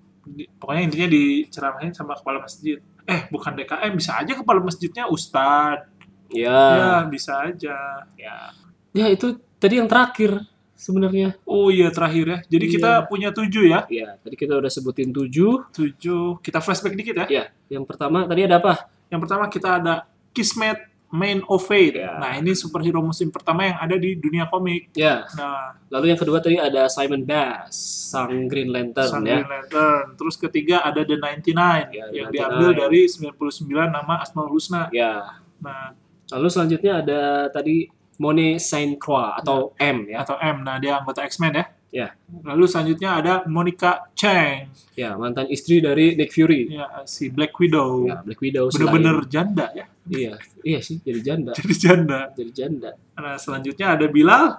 pokoknya 0.56 0.82
intinya 0.88 1.08
diceramahin 1.12 1.92
sama 1.92 2.16
kepala 2.16 2.40
masjid. 2.48 2.80
Eh, 3.08 3.24
bukan 3.32 3.56
DKM, 3.56 3.92
bisa 3.96 4.20
aja 4.20 4.36
kepala 4.36 4.60
masjidnya 4.60 5.08
ustad. 5.08 5.88
Ya, 6.28 6.52
Ya, 6.76 6.92
bisa 7.08 7.40
aja. 7.40 8.04
ya. 8.14 8.52
Ya 8.92 9.06
itu 9.08 9.40
tadi 9.56 9.80
yang 9.80 9.88
terakhir 9.88 10.44
sebenarnya. 10.76 11.32
Oh 11.48 11.72
iya 11.72 11.88
terakhir 11.88 12.26
ya. 12.28 12.38
Jadi 12.46 12.64
Iya. 12.68 12.72
kita 12.76 12.90
punya 13.08 13.28
tujuh 13.32 13.64
ya. 13.64 13.88
Ya, 13.88 14.20
tadi 14.20 14.36
kita 14.36 14.60
udah 14.60 14.68
sebutin 14.68 15.08
tujuh. 15.08 15.72
Tujuh. 15.72 16.36
Kita 16.44 16.60
flashback 16.60 16.94
dikit 16.94 17.16
ya. 17.16 17.26
Ya, 17.26 17.44
yang 17.72 17.88
pertama 17.88 18.28
tadi 18.28 18.44
ada 18.44 18.60
apa? 18.60 18.92
Yang 19.08 19.20
pertama 19.24 19.44
kita 19.48 19.68
ada 19.80 19.94
Kismet 20.28 20.87
Man 21.08 21.40
of 21.48 21.64
Fate. 21.64 21.96
Ya. 21.96 22.16
Nah 22.16 22.36
ini 22.36 22.52
superhero 22.52 23.00
muslim 23.00 23.28
pertama 23.28 23.64
yang 23.64 23.78
ada 23.78 23.96
di 23.96 24.12
dunia 24.14 24.44
komik. 24.44 24.92
Ya, 24.92 25.24
Nah, 25.34 25.72
lalu 25.88 26.12
yang 26.12 26.20
kedua 26.20 26.36
tadi 26.38 26.56
ada 26.56 26.84
Simon 26.86 27.24
Bass, 27.24 27.72
sang 28.12 28.44
Green 28.44 28.68
Lantern 28.68 29.08
Sang 29.08 29.24
ya. 29.24 29.40
Green 29.40 29.48
Lantern. 29.48 30.14
Terus 30.14 30.36
ketiga 30.36 30.84
ada 30.84 31.00
The 31.00 31.16
99 31.16 31.88
Ya, 31.88 32.12
yang 32.12 32.28
99. 32.28 32.36
diambil 32.36 32.70
dari 32.76 33.00
99 33.08 33.88
nama 33.88 34.14
Asmaul 34.20 34.52
Husna. 34.52 34.92
Ya. 34.92 35.40
Nah, 35.58 35.96
Lalu 36.28 36.48
selanjutnya 36.52 37.00
ada 37.00 37.20
tadi 37.48 37.88
Monet 38.20 38.60
Saint 38.60 39.00
Croix 39.00 39.32
atau 39.32 39.72
M 39.80 40.12
ya. 40.12 40.20
atau 40.20 40.36
M. 40.36 40.60
Nah, 40.60 40.76
dia 40.76 41.00
anggota 41.00 41.24
X-Men 41.24 41.56
ya. 41.56 41.64
Ya. 41.88 42.12
Lalu 42.44 42.68
selanjutnya 42.68 43.10
ada 43.16 43.32
Monica 43.48 44.12
Chang, 44.12 44.68
Ya, 44.92 45.16
mantan 45.16 45.48
istri 45.48 45.80
dari 45.80 46.12
Nick 46.14 46.30
Fury. 46.30 46.68
ya 46.68 46.84
si 47.08 47.32
Black 47.32 47.56
Widow. 47.56 48.04
Ya, 48.04 48.20
Black 48.20 48.40
Widow 48.40 48.68
Bener-bener 48.68 49.16
selain- 49.24 49.30
janda 49.32 49.66
ya. 49.72 49.86
Iya, 50.04 50.32
iya 50.62 50.78
sih 50.80 51.00
jadi 51.00 51.20
janda. 51.20 51.52
Jadi 51.56 51.74
janda. 51.76 52.20
Jadi 52.32 52.50
janda. 52.52 52.90
Nah, 53.14 53.36
selanjutnya 53.36 53.96
ada 53.96 54.04
Bilal 54.04 54.56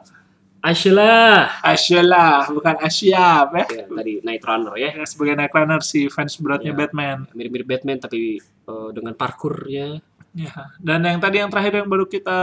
Ashla. 0.59 1.47
Asyalah, 1.63 2.51
bukan 2.51 2.75
Asyab 2.83 3.55
ya. 3.55 3.65
Ya, 3.71 3.83
tadi 3.87 4.13
Night 4.21 4.43
Runner 4.43 4.75
ya. 4.75 4.91
Ya, 4.91 5.05
sebagai 5.07 5.39
Nightliner 5.39 5.79
si 5.79 6.11
fans 6.11 6.35
beratnya 6.35 6.75
Ya. 6.75 6.77
Batman. 6.77 7.17
Mirip-mirip 7.31 7.63
Batman 7.65 7.97
tapi 7.97 8.37
eh, 8.43 8.89
dengan 8.91 9.15
parkurnya. 9.15 10.03
Ya. 10.35 10.53
Dan 10.77 11.01
yang 11.01 11.17
tadi 11.17 11.39
yang 11.39 11.49
terakhir 11.49 11.79
yang 11.79 11.87
baru 11.87 12.05
kita 12.05 12.39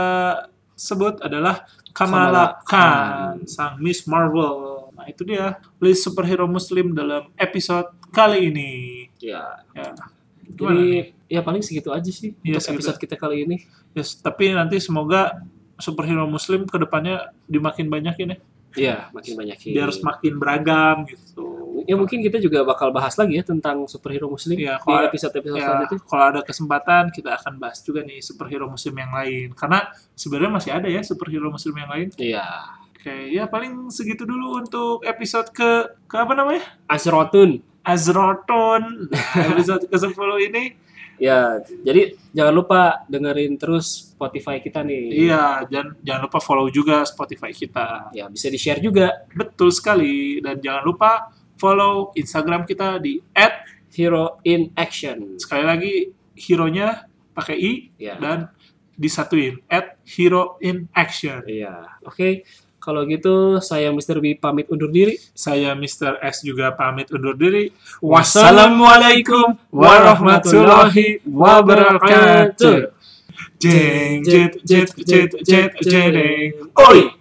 sebut 0.73 1.21
adalah 1.21 1.65
Kamala 1.93 2.29
Kamala 2.29 2.43
Khan, 2.61 3.33
sang 3.47 3.77
Miss 3.79 4.05
Marvel. 4.05 4.76
Itu 5.07 5.23
dia 5.23 5.55
list 5.79 6.03
superhero 6.03 6.45
muslim 6.45 6.91
dalam 6.91 7.31
episode 7.33 7.87
kali 8.09 8.51
ini. 8.51 8.71
Ya. 9.17 9.63
Ya. 9.71 9.95
Gimana 10.47 10.79
nih? 10.79 10.85
Jadi 10.85 10.89
ya 11.27 11.41
paling 11.43 11.59
segitu 11.59 11.89
aja 11.91 12.07
sih 12.07 12.31
Iya, 12.39 12.57
untuk 12.57 12.63
segitu. 12.63 12.77
episode 12.87 12.97
kita 12.99 13.15
kali 13.15 13.43
ini. 13.43 13.55
Yes, 13.91 14.15
tapi 14.15 14.51
nanti 14.51 14.79
semoga 14.79 15.43
superhero 15.75 16.23
muslim 16.25 16.65
ke 16.65 16.77
depannya 16.77 17.31
dimakin 17.45 17.87
banyakin 17.87 18.33
ya. 18.33 18.37
Iya, 18.77 18.97
makin 19.09 19.33
banyak 19.35 19.57
Biar 19.73 19.89
semakin 19.89 20.33
beragam 20.37 20.95
gitu. 21.09 21.57
Ya 21.87 21.95
mungkin 21.95 22.19
kita 22.21 22.37
juga 22.37 22.61
bakal 22.61 22.91
bahas 22.91 23.15
lagi 23.15 23.37
ya 23.37 23.43
tentang 23.43 23.87
superhero 23.87 24.27
muslim 24.27 24.53
Iya, 24.53 24.77
di 24.77 24.83
kalau- 24.83 25.07
episode-episode 25.07 25.57
Ya, 25.57 25.65
selanjutnya. 25.65 25.99
kalau 26.05 26.25
ada 26.29 26.41
kesempatan 26.43 27.03
kita 27.09 27.29
akan 27.33 27.53
bahas 27.57 27.79
juga 27.81 28.03
nih 28.03 28.19
superhero 28.21 28.67
muslim 28.69 28.93
yang 28.93 29.09
lain. 29.09 29.47
Karena 29.53 29.87
sebenarnya 30.13 30.51
masih 30.51 30.71
ada 30.73 30.87
ya 30.87 31.01
superhero 31.01 31.47
muslim 31.49 31.73
yang 31.73 31.89
lain. 31.89 32.07
Iya. 32.17 32.45
Oke, 32.97 33.29
ya 33.29 33.45
paling 33.45 33.93
segitu 33.93 34.25
dulu 34.25 34.57
untuk 34.57 35.05
episode 35.05 35.53
ke 35.53 35.69
ke 36.09 36.15
apa 36.17 36.33
namanya? 36.33 36.65
Azrotun. 36.89 37.61
Azroton. 37.85 39.05
Nah, 39.13 39.45
episode 39.53 39.85
ke-10 39.85 40.17
ini. 40.49 40.63
Ya, 41.17 41.61
jadi 41.81 42.13
jangan 42.29 42.53
lupa 42.53 42.81
dengerin 43.05 43.53
terus 43.57 44.13
Spotify 44.17 44.57
kita 44.57 44.81
nih. 44.81 45.29
Iya, 45.29 45.65
jangan 45.69 45.93
jangan 46.01 46.21
lupa 46.25 46.39
follow 46.41 46.67
juga 46.69 47.05
Spotify 47.05 47.53
kita. 47.53 48.09
Ya, 48.13 48.25
bisa 48.29 48.49
di-share 48.49 48.81
juga 48.81 49.25
Betul 49.29 49.69
sekali 49.69 50.41
dan 50.41 50.57
jangan 50.57 50.81
lupa 50.81 51.29
follow 51.57 52.13
Instagram 52.17 52.65
kita 52.65 52.97
di 52.97 53.21
Hero 53.93 54.41
in 54.45 54.69
Action. 54.73 55.37
sekali 55.41 55.63
lagi 55.65 55.93
hero-nya 56.37 57.09
pakai 57.33 57.57
i 57.57 57.71
Ya. 57.97 58.17
dan 58.21 58.49
disatuin 58.93 59.61
at 59.69 59.97
hero 60.05 60.57
in 60.61 60.89
action. 60.93 61.41
Iya. 61.45 62.01
Oke. 62.05 62.45
Kalau 62.87 63.03
gitu 63.03 63.59
saya 63.59 63.91
Mr. 63.91 64.23
B 64.23 64.39
pamit 64.39 64.71
undur 64.71 64.87
diri. 64.87 65.19
Saya 65.35 65.75
Mr. 65.75 66.23
S 66.23 66.39
juga 66.39 66.71
pamit 66.71 67.11
undur 67.11 67.35
diri. 67.35 67.75
Wassalamualaikum 67.99 69.59
warahmatullahi 69.75 71.19
wabarakatuh. 71.27 72.95
Jeng 73.59 74.23
jet 74.23 74.55
jet 74.63 74.87
jet 75.03 75.31
jet 75.43 75.71
jedeng. 75.83 76.71
Oi. 76.79 77.16